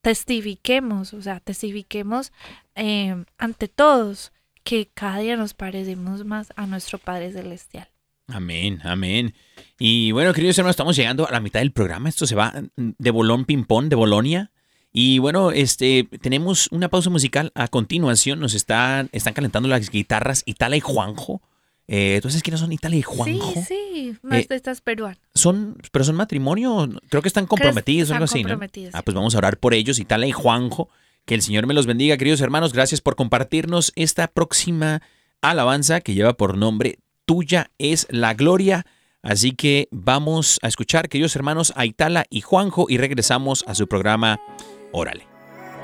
[0.00, 2.32] testifiquemos, o sea, testifiquemos
[2.74, 7.93] eh, ante todos que cada día nos parecemos más a nuestro Padre Celestial.
[8.28, 9.34] Amén, amén.
[9.78, 12.08] Y bueno, queridos hermanos, estamos llegando a la mitad del programa.
[12.08, 14.50] Esto se va de bolón ping-pong, de Bolonia.
[14.92, 17.50] Y bueno, este, tenemos una pausa musical.
[17.54, 21.42] A continuación nos están, están calentando las guitarras Itala y Juanjo.
[21.86, 23.52] Eh, ¿Tú sabes quiénes son Itala y Juanjo?
[23.54, 25.18] Sí, sí, más de estas peruanas.
[25.34, 28.54] Son, pero son matrimonio, creo que están comprometidos o algo así, ¿no?
[28.54, 28.88] Ah, sí.
[29.04, 30.88] pues vamos a orar por ellos, Itala y Juanjo.
[31.26, 32.72] Que el Señor me los bendiga, queridos hermanos.
[32.72, 35.02] Gracias por compartirnos esta próxima
[35.42, 38.84] alabanza que lleva por nombre Tuya es la gloria.
[39.22, 43.86] Así que vamos a escuchar, queridos hermanos, a Itala y Juanjo y regresamos a su
[43.86, 44.38] programa
[44.92, 45.26] Órale.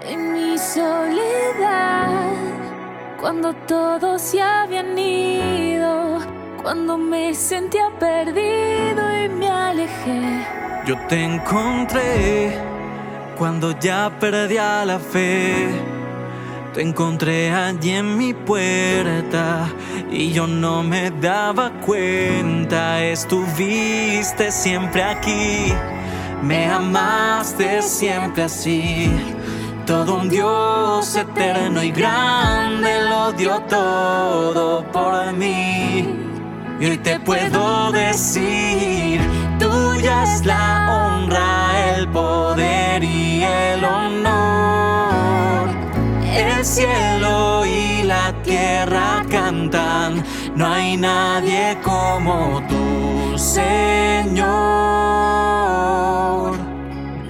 [0.04, 2.32] En mi soledad,
[3.20, 6.18] cuando todos se habían ido,
[6.62, 10.46] cuando me sentía perdido y me alejé.
[10.86, 12.58] Yo te encontré
[13.38, 15.99] cuando ya perdía la fe.
[16.72, 19.68] Te encontré allí en mi puerta
[20.08, 23.02] y yo no me daba cuenta.
[23.02, 25.72] Estuviste siempre aquí,
[26.42, 29.10] me amaste siempre así.
[29.84, 36.08] Todo un Dios eterno y grande lo dio todo por mí.
[36.78, 39.20] Y hoy te puedo decir,
[39.58, 44.49] tuya es la honra, el poder y el honor.
[46.60, 50.22] El cielo y la tierra cantan,
[50.54, 54.50] no hay nadie como tú, Señor.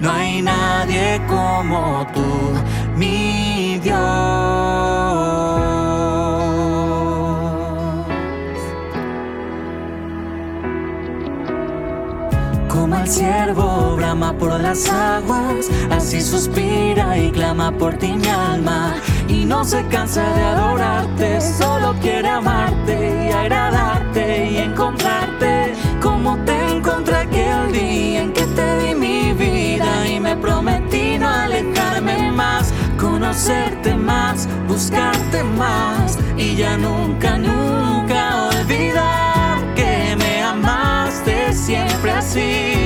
[0.01, 2.25] No hay nadie como tú,
[2.97, 3.97] mi Dios.
[12.67, 19.00] Como el ciervo brama por las aguas, así suspira y clama por ti mi alma.
[19.61, 27.15] No se cansa de adorarte, solo quiere amarte y agradarte y encontrarte como te encontré
[27.17, 33.93] aquel día en que te di mi vida y me prometí no alejarme más, conocerte
[33.93, 42.80] más, buscarte más y ya nunca, nunca olvidar que me amaste siempre así.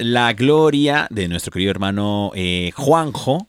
[0.00, 3.48] La gloria de nuestro querido hermano eh, Juanjo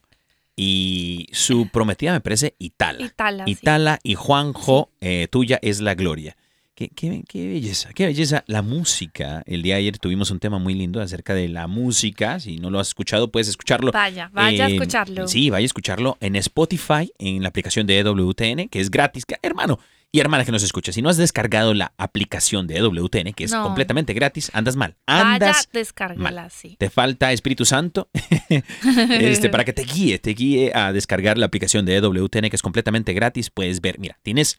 [0.56, 3.06] y su prometida me parece Itala.
[3.45, 4.12] Itala, sí.
[4.12, 6.36] Y Juanjo, eh, tuya es la gloria.
[6.82, 8.43] Qué, qué- qué belleza, qué belleza.
[8.47, 12.39] La música, el día de ayer tuvimos un tema muy lindo acerca de la música.
[12.39, 13.91] Si no lo has escuchado, puedes escucharlo.
[13.91, 15.27] Vaya, vaya a Eh, escucharlo.
[15.27, 19.27] Sí, vaya a escucharlo en Spotify, en la aplicación de EWTN, que es gratis.
[19.27, 19.77] Que- hermano
[20.11, 23.51] y hermana que nos escucha, si no has descargado la aplicación de EWTN, que es
[23.51, 23.61] No.
[23.61, 24.95] completamente gratis, andas mal.
[25.05, 26.49] Vaya, Andas descárgala, mal.
[26.51, 26.77] sí.
[26.79, 28.09] Te falta Espíritu Santo
[28.49, 32.61] este, para que te guíe, te guíe a descargar la aplicación de EWTN, que es
[32.63, 33.51] completamente gratis.
[33.51, 34.57] Puedes ver, mira, tienes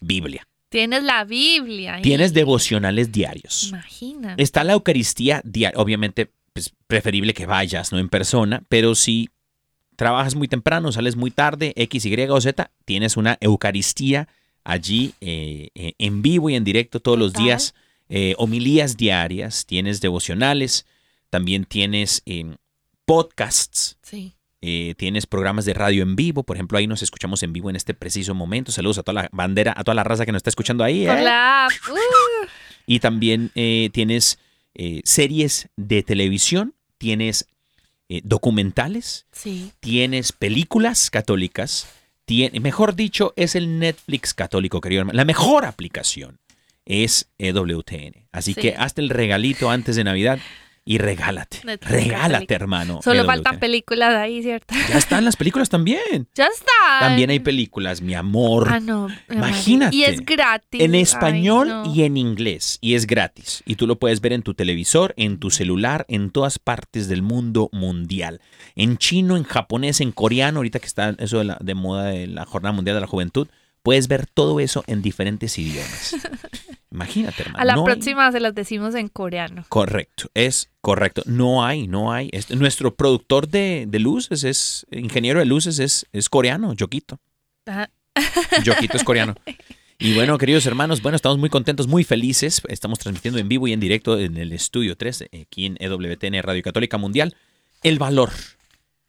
[0.00, 2.00] Biblia, Tienes la Biblia.
[2.02, 3.68] tienes devocionales diarios.
[3.68, 4.34] Imagina.
[4.38, 5.78] Está la Eucaristía diaria.
[5.80, 9.30] Obviamente, pues, preferible que vayas, no en persona, pero si
[9.94, 14.26] trabajas muy temprano, sales muy tarde, X, Y o Z, tienes una Eucaristía
[14.64, 17.76] allí eh, eh, en vivo y en directo todos los días,
[18.08, 20.86] eh, homilías diarias, tienes devocionales,
[21.30, 22.56] también tienes em,
[23.04, 24.34] podcasts, Sí.
[24.66, 27.76] Eh, tienes programas de radio en vivo, por ejemplo, ahí nos escuchamos en vivo en
[27.76, 28.72] este preciso momento.
[28.72, 31.06] Saludos a toda la bandera, a toda la raza que nos está escuchando ahí.
[31.06, 31.22] ¿eh?
[31.22, 31.72] la app.
[31.90, 32.46] Uh,
[32.86, 34.38] Y también eh, tienes
[35.04, 37.46] series de televisión, tienes
[38.24, 39.70] documentales, sí.
[39.80, 41.86] tienes películas católicas,
[42.60, 45.16] mejor dicho, es el Netflix católico, querido hermano.
[45.16, 46.38] La mejor aplicación
[46.84, 48.26] es EWTN.
[48.32, 48.60] Así Sí.
[48.60, 50.38] que hazte el regalito antes de Navidad
[50.86, 51.60] y regálate.
[51.64, 53.00] Netflix regálate, hermano.
[53.02, 54.74] Solo faltan películas ahí, ¿cierto?
[54.90, 56.28] Ya están las películas también.
[56.34, 57.00] Ya está.
[57.00, 58.68] También hay películas, mi amor.
[58.70, 59.08] Ah, no.
[59.30, 59.96] Imagínate.
[59.96, 60.80] Y es gratis.
[60.80, 61.94] En Ay, español no.
[61.94, 62.78] y en inglés.
[62.82, 63.62] Y es gratis.
[63.64, 67.22] Y tú lo puedes ver en tu televisor, en tu celular, en todas partes del
[67.22, 68.40] mundo mundial.
[68.76, 72.26] En chino, en japonés, en coreano, ahorita que está eso de, la- de moda de
[72.26, 73.48] la Jornada Mundial de la Juventud,
[73.82, 76.16] puedes ver todo eso en diferentes idiomas.
[76.94, 77.60] Imagínate, hermano.
[77.60, 79.64] A la no hay- próxima se las decimos en coreano.
[79.68, 81.22] Correcto, es correcto.
[81.26, 82.30] No hay, no hay.
[82.56, 87.18] Nuestro productor de, de luces es, ingeniero de luces es, es coreano, Yokito.
[87.66, 87.90] Ajá.
[88.64, 89.34] Yokito es coreano.
[89.98, 92.62] Y bueno, queridos hermanos, bueno, estamos muy contentos, muy felices.
[92.68, 96.62] Estamos transmitiendo en vivo y en directo en el estudio 3, aquí en EWTN Radio
[96.62, 97.34] Católica Mundial.
[97.82, 98.30] El valor,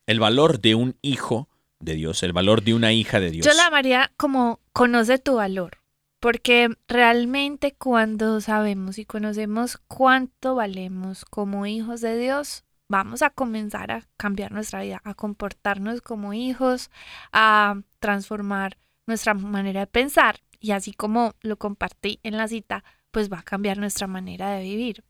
[0.07, 3.45] el valor de un hijo de Dios, el valor de una hija de Dios.
[3.45, 5.77] Yo la llamaría como conoce tu valor.
[6.25, 13.91] Porque realmente cuando sabemos y conocemos cuánto valemos como hijos de Dios, vamos a comenzar
[13.91, 16.89] a cambiar nuestra vida, a comportarnos como hijos,
[17.31, 20.39] a transformar nuestra manera de pensar.
[20.59, 24.63] Y así como lo compartí en la cita, pues va a cambiar nuestra manera de
[24.63, 25.03] vivir.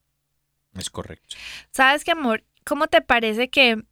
[0.73, 1.37] Es correcto.
[1.71, 2.43] ¿Sabes qué, amor?
[2.65, 3.85] ¿Cómo te parece que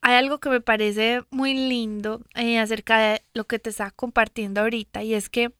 [0.00, 4.60] hay algo que me parece muy lindo eh, acerca de lo que te estaba compartiendo
[4.60, 5.02] ahorita?
[5.02, 5.52] Y es que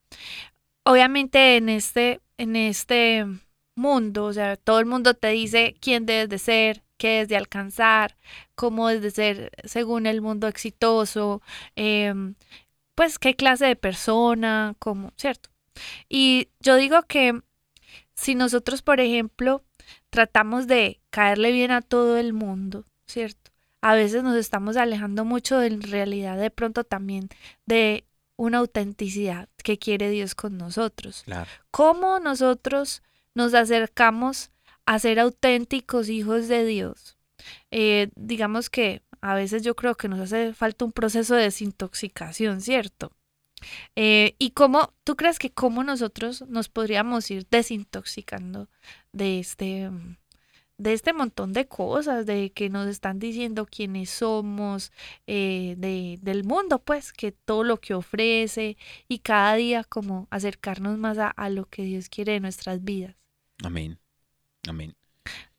[0.86, 3.26] obviamente en este, en este
[3.74, 7.36] mundo, o sea, todo el mundo te dice quién debes de ser, qué debes de
[7.36, 8.16] alcanzar,
[8.54, 11.42] cómo debes de ser según el mundo exitoso,
[11.74, 12.36] em,
[12.94, 15.50] pues qué clase de persona, cómo, ¿cierto?
[16.08, 17.40] Y yo digo que
[18.14, 19.64] si nosotros, por ejemplo,
[20.10, 23.50] tratamos de caerle bien a todo el mundo, ¿cierto?
[23.82, 27.28] A veces nos estamos alejando mucho de realidad de pronto también
[27.66, 28.06] de
[28.36, 31.22] una autenticidad que quiere Dios con nosotros.
[31.24, 31.50] Claro.
[31.70, 33.02] ¿Cómo nosotros
[33.34, 34.50] nos acercamos
[34.84, 37.16] a ser auténticos hijos de Dios?
[37.70, 42.60] Eh, digamos que a veces yo creo que nos hace falta un proceso de desintoxicación,
[42.60, 43.12] ¿cierto?
[43.96, 48.68] Eh, y cómo, ¿tú crees que cómo nosotros nos podríamos ir desintoxicando
[49.12, 49.90] de este,
[50.78, 54.92] de este montón de cosas, de que nos están diciendo quiénes somos,
[55.26, 58.76] eh, de, del mundo, pues, que todo lo que ofrece
[59.08, 63.16] y cada día como acercarnos más a, a lo que Dios quiere de nuestras vidas?
[63.64, 63.98] Amén.
[64.68, 64.94] Amén.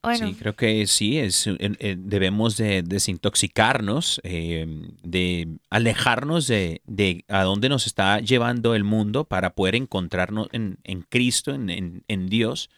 [0.04, 4.66] Bueno, Sí, creo que sí, es, eh, debemos de desintoxicarnos, eh,
[5.04, 10.78] de alejarnos de, de a dónde nos está llevando el mundo para poder encontrarnos en,
[10.84, 12.70] en Cristo, en, en- en Dios,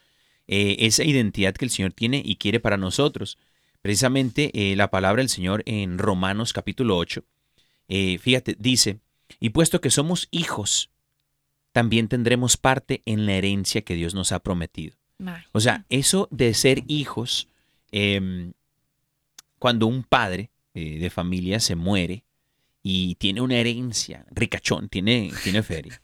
[0.52, 3.38] eh, esa identidad que el Señor tiene y quiere para nosotros.
[3.84, 7.24] Precisamente eh, la palabra del Señor en Romanos capítulo 8,
[7.88, 8.98] eh, fíjate, dice,
[9.40, 10.90] y puesto que somos hijos,
[11.72, 14.96] también tendremos parte en la herencia que Dios nos ha prometido.
[15.52, 17.48] O sea, eso de ser hijos,
[17.92, 18.54] em,
[19.60, 22.24] cuando un padre de familia se muere
[22.82, 26.02] y tiene una herencia, ricachón, tiene, tiene feria.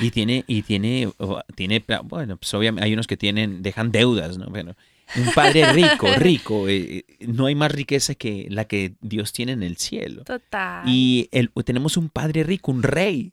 [0.00, 1.08] Y tiene, y tiene,
[1.54, 4.46] tiene, bueno, pues obviamente hay unos que tienen, dejan deudas, ¿no?
[4.46, 4.74] Bueno,
[5.16, 9.62] un padre rico, rico, eh, no hay más riqueza que la que Dios tiene en
[9.62, 10.24] el cielo.
[10.24, 10.88] total.
[10.88, 13.32] Y el- tenemos un padre rico, un rey,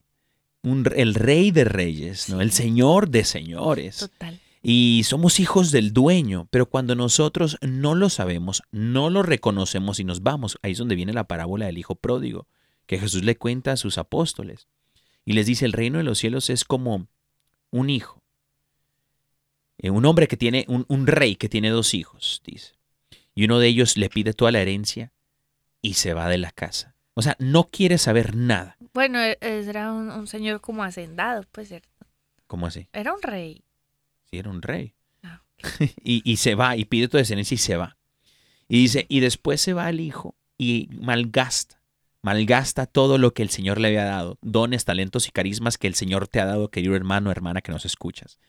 [0.61, 2.41] un, el rey de reyes, ¿no?
[2.41, 4.37] El señor de señores Total.
[4.61, 10.03] y somos hijos del dueño, pero cuando nosotros no lo sabemos, no lo reconocemos y
[10.03, 12.45] nos vamos, ahí es donde viene la parábola del hijo pródigo,
[12.85, 14.67] que Jesús le cuenta a sus apóstoles
[15.29, 17.07] y les dice, el reino de los cielos es como
[17.71, 18.23] un hijo,
[19.77, 22.73] Eh, un hombre que tiene, un, un rey que tiene dos hijos, dice,
[23.33, 25.13] y uno de ellos le pide toda la herencia
[25.81, 26.95] y se va de la casa.
[27.13, 28.75] O sea, no quiere saber nada.
[28.93, 31.87] Bueno, e- era un, un señor como hacendado, pues ¿cierto?
[32.47, 32.87] ¿Cómo así?
[32.91, 33.63] era un rey.
[34.29, 34.93] Si era un rey.
[35.23, 35.43] Ah,
[36.03, 37.97] y, y se va, y pide tu descendencia y se va.
[38.67, 41.78] Y dice, y después se va el hijo y malgasta,
[42.21, 45.95] malgasta todo lo que el Señor le había dado, dones, talentos y carismas que el
[45.95, 48.39] Señor te ha dado, querido hermano, hermana que nos escuchas.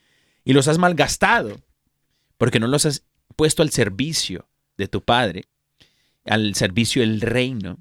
[0.43, 1.61] Y los has malgastado,
[2.37, 3.03] porque no los has
[3.35, 4.47] puesto al servicio
[4.77, 5.45] de tu Padre,
[6.25, 7.77] al servicio del reino,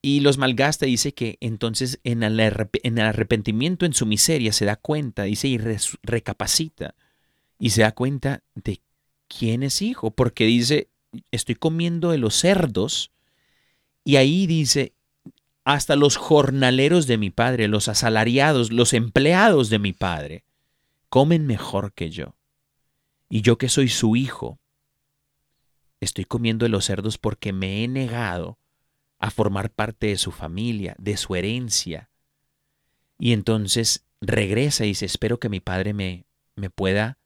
[0.00, 4.52] y los malgasta, dice que entonces en el, arrep- en el arrepentimiento, en su miseria,
[4.52, 5.58] se da cuenta, dice, y
[6.02, 6.94] recapacita,
[7.58, 8.80] y se da cuenta de
[9.28, 10.88] quién es hijo, porque dice,
[11.30, 13.12] estoy comiendo de los cerdos,
[14.04, 14.94] y ahí dice,
[15.64, 20.44] hasta los jornaleros de mi padre, los asalariados, los empleados de mi padre,
[21.08, 22.34] comen mejor que yo.
[23.28, 24.58] Y yo que soy su hijo,
[26.00, 28.58] estoy comiendo de los cerdos porque me he negado
[29.18, 32.10] a formar parte de su familia, de su herencia.
[33.18, 37.18] Y entonces regresa y dice, espero que mi padre me, me pueda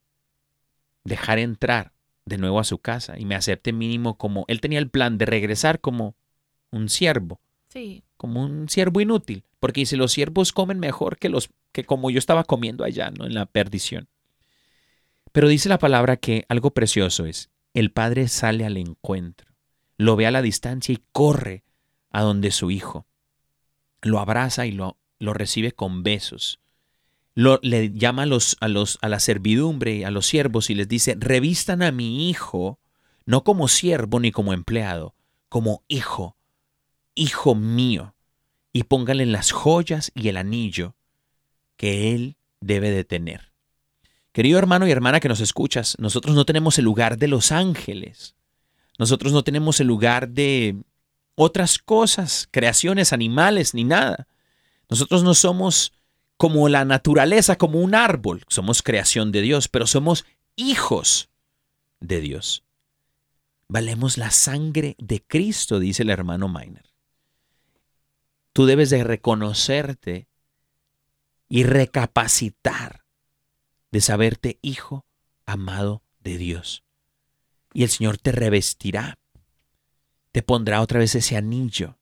[1.04, 1.92] dejar entrar
[2.26, 5.26] de nuevo a su casa y me acepte mínimo como, él tenía el plan de
[5.26, 6.16] regresar como
[6.70, 8.02] un siervo, Sí.
[8.16, 12.18] Como un siervo inútil, porque dice, los siervos comen mejor que los que como yo
[12.18, 13.26] estaba comiendo allá, ¿no?
[13.26, 14.08] En la perdición.
[15.32, 19.52] Pero dice la palabra que algo precioso es, el padre sale al encuentro,
[19.98, 21.64] lo ve a la distancia y corre
[22.10, 23.06] a donde su hijo,
[24.00, 26.60] lo abraza y lo, lo recibe con besos.
[27.34, 30.88] Lo, le llama a, los, a, los, a la servidumbre, a los siervos y les
[30.88, 32.78] dice, revistan a mi hijo,
[33.26, 35.14] no como siervo ni como empleado,
[35.50, 36.35] como hijo,
[37.16, 38.14] hijo mío,
[38.72, 40.94] y póngale las joyas y el anillo
[41.76, 43.52] que él debe de tener.
[44.32, 48.36] Querido hermano y hermana que nos escuchas, nosotros no tenemos el lugar de los ángeles.
[48.98, 50.76] Nosotros no tenemos el lugar de
[51.34, 54.28] otras cosas, creaciones, animales, ni nada.
[54.88, 55.92] Nosotros no somos
[56.36, 58.42] como la naturaleza, como un árbol.
[58.48, 61.30] Somos creación de Dios, pero somos hijos
[62.00, 62.62] de Dios.
[63.68, 66.85] Valemos la sangre de Cristo, dice el hermano Miner.
[68.56, 70.28] Tú debes de reconocerte
[71.46, 73.04] y recapacitar
[73.92, 75.04] de saberte hijo
[75.44, 76.82] amado de Dios.
[77.74, 79.18] Y el Señor te revestirá,
[80.32, 81.98] te pondrá otra vez ese anillo.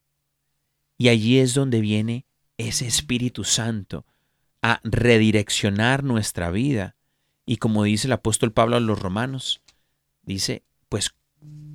[0.97, 2.25] Y allí es donde viene
[2.57, 4.07] ese Espíritu Santo
[4.63, 6.95] a redireccionar nuestra vida.
[7.45, 9.61] Y como dice el apóstol Pablo a los romanos,
[10.23, 11.17] dice, pues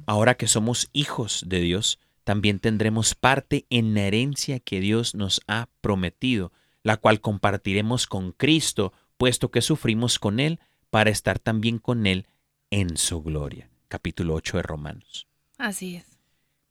[0.05, 1.99] ahora que somos hijos de Dios,
[2.29, 6.51] también tendremos parte en la herencia que Dios nos ha prometido,
[6.83, 10.59] la cual compartiremos con Cristo, puesto que sufrimos con Él,
[10.91, 12.27] para estar también con Él
[12.69, 13.71] en su gloria.
[13.87, 15.25] Capítulo 8 de Romanos.
[15.57, 16.19] Así es.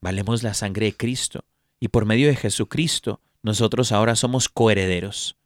[0.00, 1.44] Valemos la sangre de Cristo
[1.80, 5.36] y por medio de Jesucristo nosotros ahora somos coherederos.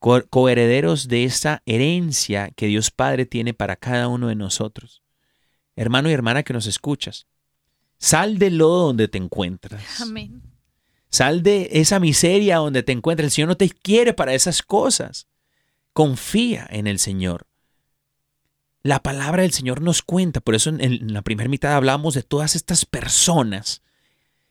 [0.00, 5.04] Co- coherederos de esa herencia que Dios Padre tiene para cada uno de nosotros.
[5.76, 7.28] Hermano y hermana que nos escuchas,
[7.98, 10.00] sal del lodo donde te encuentras.
[10.00, 10.42] Amén.
[11.08, 13.26] Sal de esa miseria donde te encuentras.
[13.26, 15.28] El Señor no te quiere para esas cosas.
[15.92, 17.46] Confía en el Señor.
[18.82, 22.54] La palabra del Señor nos cuenta, por eso en, la primera mitad hablamos de todas
[22.54, 23.82] estas personas,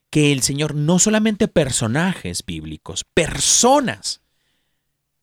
[0.09, 4.21] que el Señor, no solamente personajes bíblicos, personas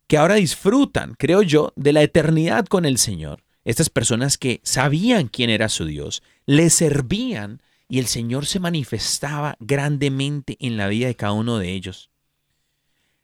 [0.06, 3.44] que ahora disfrutan, creo yo, de la eternidad con el Señor.
[3.64, 7.60] Estas personas que sabían quién era su Dios, le servían
[7.92, 12.08] y el Señor se manifestaba grandemente en la vida de cada uno de ellos.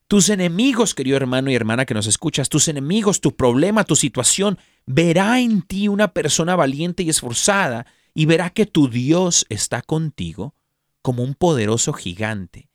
[0.09, 4.59] Tus enemigos, querido hermano y hermana que nos escuchas, tus enemigos, tu problema, tu situación,
[4.85, 10.55] verá en ti una persona valiente y esforzada y verá que tu Dios está contigo
[11.01, 12.69] como un poderoso gigante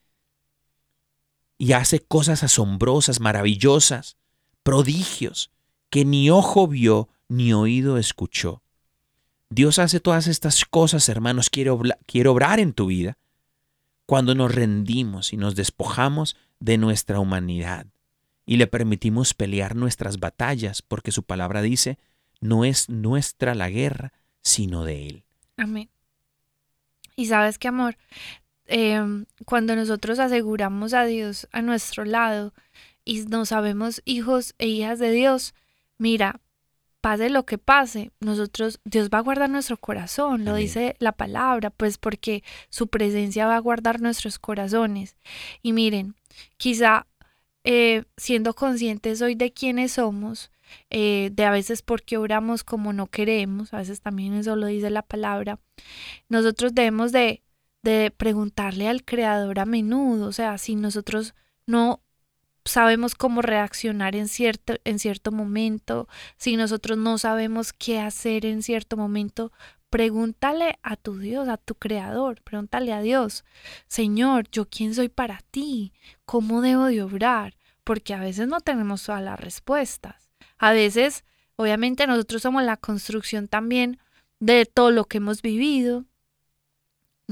[1.60, 4.18] y hace cosas asombrosas, maravillosas,
[4.64, 5.52] prodigios
[5.92, 8.63] que ni ojo vio ni oído escuchó.
[9.54, 11.70] Dios hace todas estas cosas, hermanos, quiere,
[12.30, 13.18] obrar en tu vida
[14.06, 17.88] cuando nos rendimos y nos despojamos de nuestra humanidad
[18.46, 21.98] y le permitimos pelear nuestras batallas, porque su palabra dice,
[22.42, 25.24] no es nuestra la guerra, sino de Él.
[25.56, 25.90] Amén.
[27.16, 27.96] Y sabes qué, amor,
[28.66, 32.54] Em, cuando nosotros aseguramos a Dios a nuestro lado
[33.04, 35.54] y nos sabemos hijos e hijas de Dios,
[35.98, 36.40] mira,
[37.04, 40.64] pase lo que pase, nosotros, Dios va a guardar nuestro corazón, lo Amén.
[40.64, 45.18] dice la palabra, pues porque su presencia va a guardar nuestros corazones.
[45.62, 46.16] Y miren,
[46.56, 47.06] quizá
[47.66, 50.50] eh, siendo conscientes hoy de quiénes somos,
[50.90, 54.90] eh, de a veces porque oramos como no queremos, a veces también eso lo dice
[54.90, 55.60] la palabra,
[56.30, 57.44] nosotros debemos de,
[57.82, 61.36] de preguntarle al Creador a menudo, o sea, si nosotros
[61.68, 62.02] no
[62.66, 66.08] sabemos cómo reaccionar en cierto, en cierto momento,
[66.38, 69.52] si nosotros no sabemos qué hacer en cierto momento,
[69.90, 73.46] pregúntale a tu Dios, a tu Creador, pregúntale a Dios,
[73.88, 75.94] Señor, ¿yo quién soy para ti?
[76.26, 77.56] ¿Cómo debo de obrar?
[77.84, 80.32] Porque a veces no tenemos todas las respuestas.
[80.58, 81.26] A veces,
[81.58, 84.00] obviamente, nosotros somos la construcción también
[84.40, 86.06] de todo lo que hemos vivido.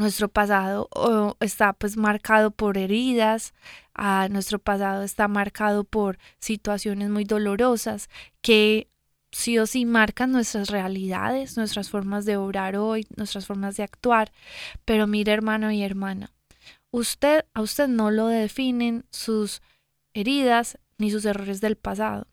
[0.02, 3.54] Nuestro pasado oh, está pues marcado por heridas,
[3.94, 8.10] a nuestro pasado está marcado por situaciones muy dolorosas
[8.42, 8.90] que
[9.32, 14.32] sí o sí marcan nuestras realidades, nuestras formas de obrar hoy, nuestras formas de actuar.
[14.86, 16.34] Pero mire hermano y hermana,
[16.90, 19.62] usted a usted no lo definen sus
[20.14, 22.28] heridas ni sus errores del pasado.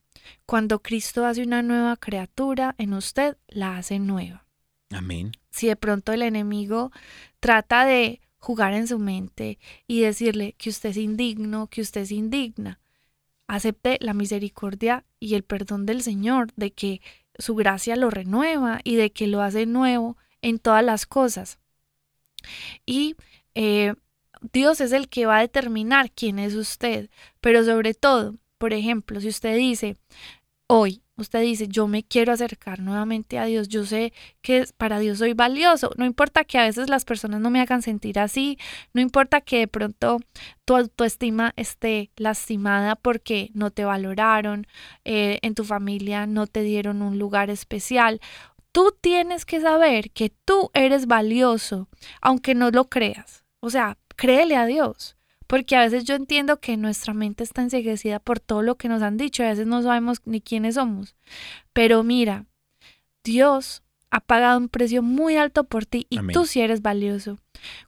[0.47, 4.47] Cuando Cristo hace una nueva criatura en usted, la hace nueva.
[4.91, 5.33] Amén.
[5.51, 6.93] Si de pronto el enemigo
[7.41, 12.13] trata de jugar en su mente y decirle que usted es indigno, que usted es
[12.13, 12.81] indigna,
[13.47, 17.01] acepte la misericordia y el perdón del Señor, de que
[17.39, 21.59] su gracia lo renueva y de que lo hace nuevo en todas las cosas.
[22.87, 23.17] Y
[23.55, 23.95] eh,
[24.53, 27.11] Dios es el que va a determinar quién es usted,
[27.41, 29.97] pero sobre todo, por ejemplo, si usted dice,
[30.67, 35.19] hoy usted dice, yo me quiero acercar nuevamente a Dios, yo sé que para Dios
[35.19, 38.59] soy valioso, no importa que a veces las personas no me hagan sentir así,
[38.95, 40.21] no importa que de pronto
[40.65, 44.67] tu autoestima esté lastimada porque no te valoraron,
[45.05, 48.21] eh, en tu familia no te dieron un lugar especial.
[48.73, 51.89] Tú tienes que saber que tú eres valioso,
[52.21, 53.45] aunque no lo creas.
[53.61, 55.18] O sea, créele a Dios.
[55.49, 59.03] Porque a veces yo entiendo que nuestra mente está enseguecida por todo lo que nos
[59.03, 61.17] han dicho y a veces no sabemos ni quiénes somos.
[61.73, 62.45] Pero mira,
[63.25, 66.35] Dios ha pagado un precio muy alto por ti y Amén.
[66.35, 67.39] tú sí eres valioso.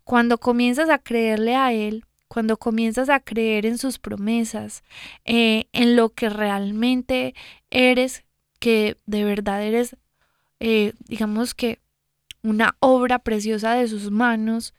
[0.05, 4.83] Cuando comienzas a creerle a Él, cuando comienzas a creer en sus promesas,
[5.25, 7.35] eh, en lo que realmente
[7.71, 8.25] eres,
[8.59, 9.97] que de verdad eres,
[10.61, 11.79] eh, digamos que
[12.43, 14.75] una obra preciosa de sus manos,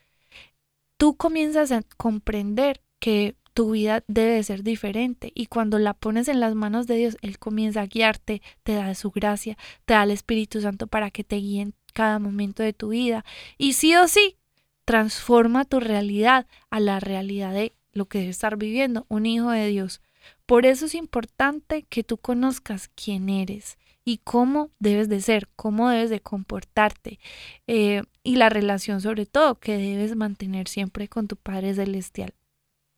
[1.01, 6.39] tú comienzas a comprender que tu vida debe ser diferente y cuando la pones en
[6.39, 10.11] las manos de Dios, Él comienza a guiarte, te da su gracia, te da el
[10.11, 13.25] Espíritu Santo para que te guíe en cada momento de tu vida
[13.57, 14.37] y sí o sí,
[14.85, 19.65] transforma tu realidad a la realidad de lo que debe estar viviendo un hijo de
[19.69, 20.01] Dios.
[20.45, 25.89] Por eso es importante que tú conozcas quién eres y cómo debes de ser, cómo
[25.89, 27.19] debes de comportarte
[27.67, 32.33] eh, y la relación sobre todo que debes mantener siempre con tu Padre Celestial.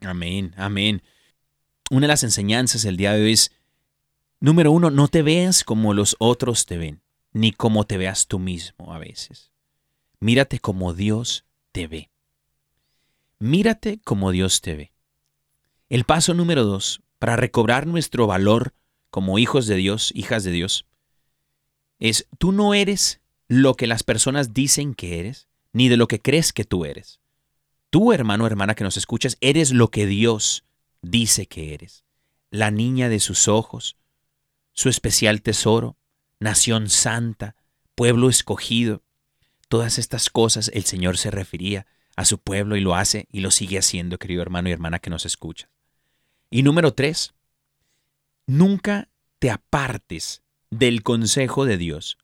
[0.02, 1.02] Amén, amén.
[1.92, 3.52] Una de las enseñanzas del día de hoy es,
[4.40, 7.02] número uno, no te veas como los otros te ven,
[7.32, 9.52] ni como te veas tú mismo a veces.
[10.20, 12.10] Mírate como Dios te ve.
[13.40, 14.94] Mírate como Dios te ve.
[15.90, 18.74] El paso número dos, para recobrar nuestro valor
[19.10, 20.86] como hijos de Dios, hijas de Dios,
[22.04, 26.20] es tú no eres lo que las personas dicen que eres, ni de lo que
[26.20, 27.22] crees que tú eres.
[27.90, 30.66] Tú, hermano, hermana que nos escuchas, eres lo que Dios
[31.02, 32.04] dice que eres.
[32.52, 33.96] La niña de sus ojos,
[34.74, 35.96] su especial tesoro,
[36.42, 37.56] nación santa,
[37.96, 39.02] pueblo escogido.
[39.70, 41.88] Todas estas cosas el Señor se refería
[42.18, 45.10] a su pueblo y lo hace y lo sigue haciendo, querido hermano y hermana que
[45.10, 45.70] nos escucha.
[46.50, 47.34] Y número tres,
[48.46, 49.08] nunca
[49.40, 50.43] te apartes
[50.78, 52.18] del consejo de Dios,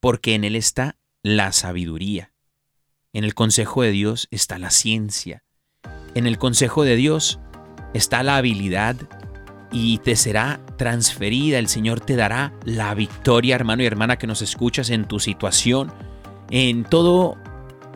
[0.00, 2.32] porque en él está la sabiduría.
[3.12, 5.42] En el consejo de Dios está la ciencia.
[6.14, 7.40] En el consejo de Dios
[7.94, 8.96] está la habilidad
[9.72, 11.58] y te será transferida.
[11.58, 15.92] El Señor te dará la victoria, hermano y hermana que nos escuchas en tu situación.
[16.50, 17.42] En toda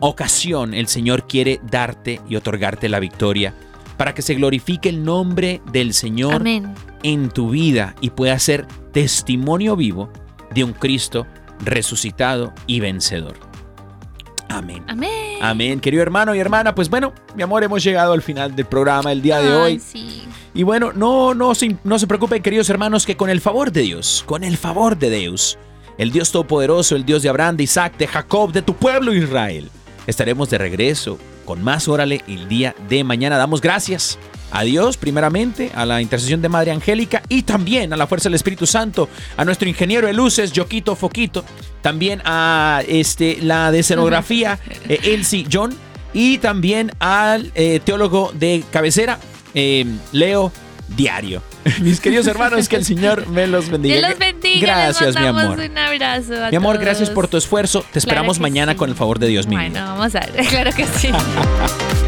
[0.01, 3.53] ocasión el Señor quiere darte y otorgarte la victoria
[4.01, 6.73] para que se glorifique el nombre del Señor Amén.
[7.03, 10.11] en tu vida y pueda ser testimonio vivo
[10.55, 11.27] de un Cristo
[11.63, 13.35] resucitado y vencedor.
[14.49, 14.83] Amén.
[14.87, 15.37] Amén.
[15.39, 16.73] Amén, querido hermano y hermana.
[16.73, 19.79] Pues bueno, mi amor, hemos llegado al final del programa el día de Ay, hoy.
[19.79, 20.23] sí.
[20.55, 23.81] Y bueno, no, no, se, no se preocupen, queridos hermanos, que con el favor de
[23.81, 25.59] Dios, con el favor de Dios,
[25.99, 29.69] el Dios Todopoderoso, el Dios de Abraham, de Isaac, de Jacob, de tu pueblo Israel,
[30.07, 33.37] estaremos de regreso con más Órale el día de mañana.
[33.37, 34.17] Damos gracias
[34.51, 38.35] a Dios, primeramente, a la intercesión de Madre Angélica y también a la fuerza del
[38.35, 41.43] Espíritu Santo, a nuestro ingeniero de luces, Yoquito Foquito,
[41.81, 45.73] también a este, la de escenografía, eh, Elsie John,
[46.13, 49.19] y también al eh, teólogo de cabecera,
[49.53, 50.51] eh, Leo
[50.89, 51.50] Diario.
[51.81, 53.95] Mis queridos hermanos, que el Señor me los bendiga.
[53.95, 54.67] Dios los bendiga.
[54.67, 55.59] Gracias, les mi amor.
[55.59, 56.45] Un abrazo.
[56.45, 56.85] a Mi amor, todos.
[56.85, 57.85] gracias por tu esfuerzo.
[57.91, 58.77] Te esperamos que mañana sí.
[58.77, 60.45] con el favor de Dios, mi Bueno, vamos a ver.
[60.51, 61.11] Claro que sí.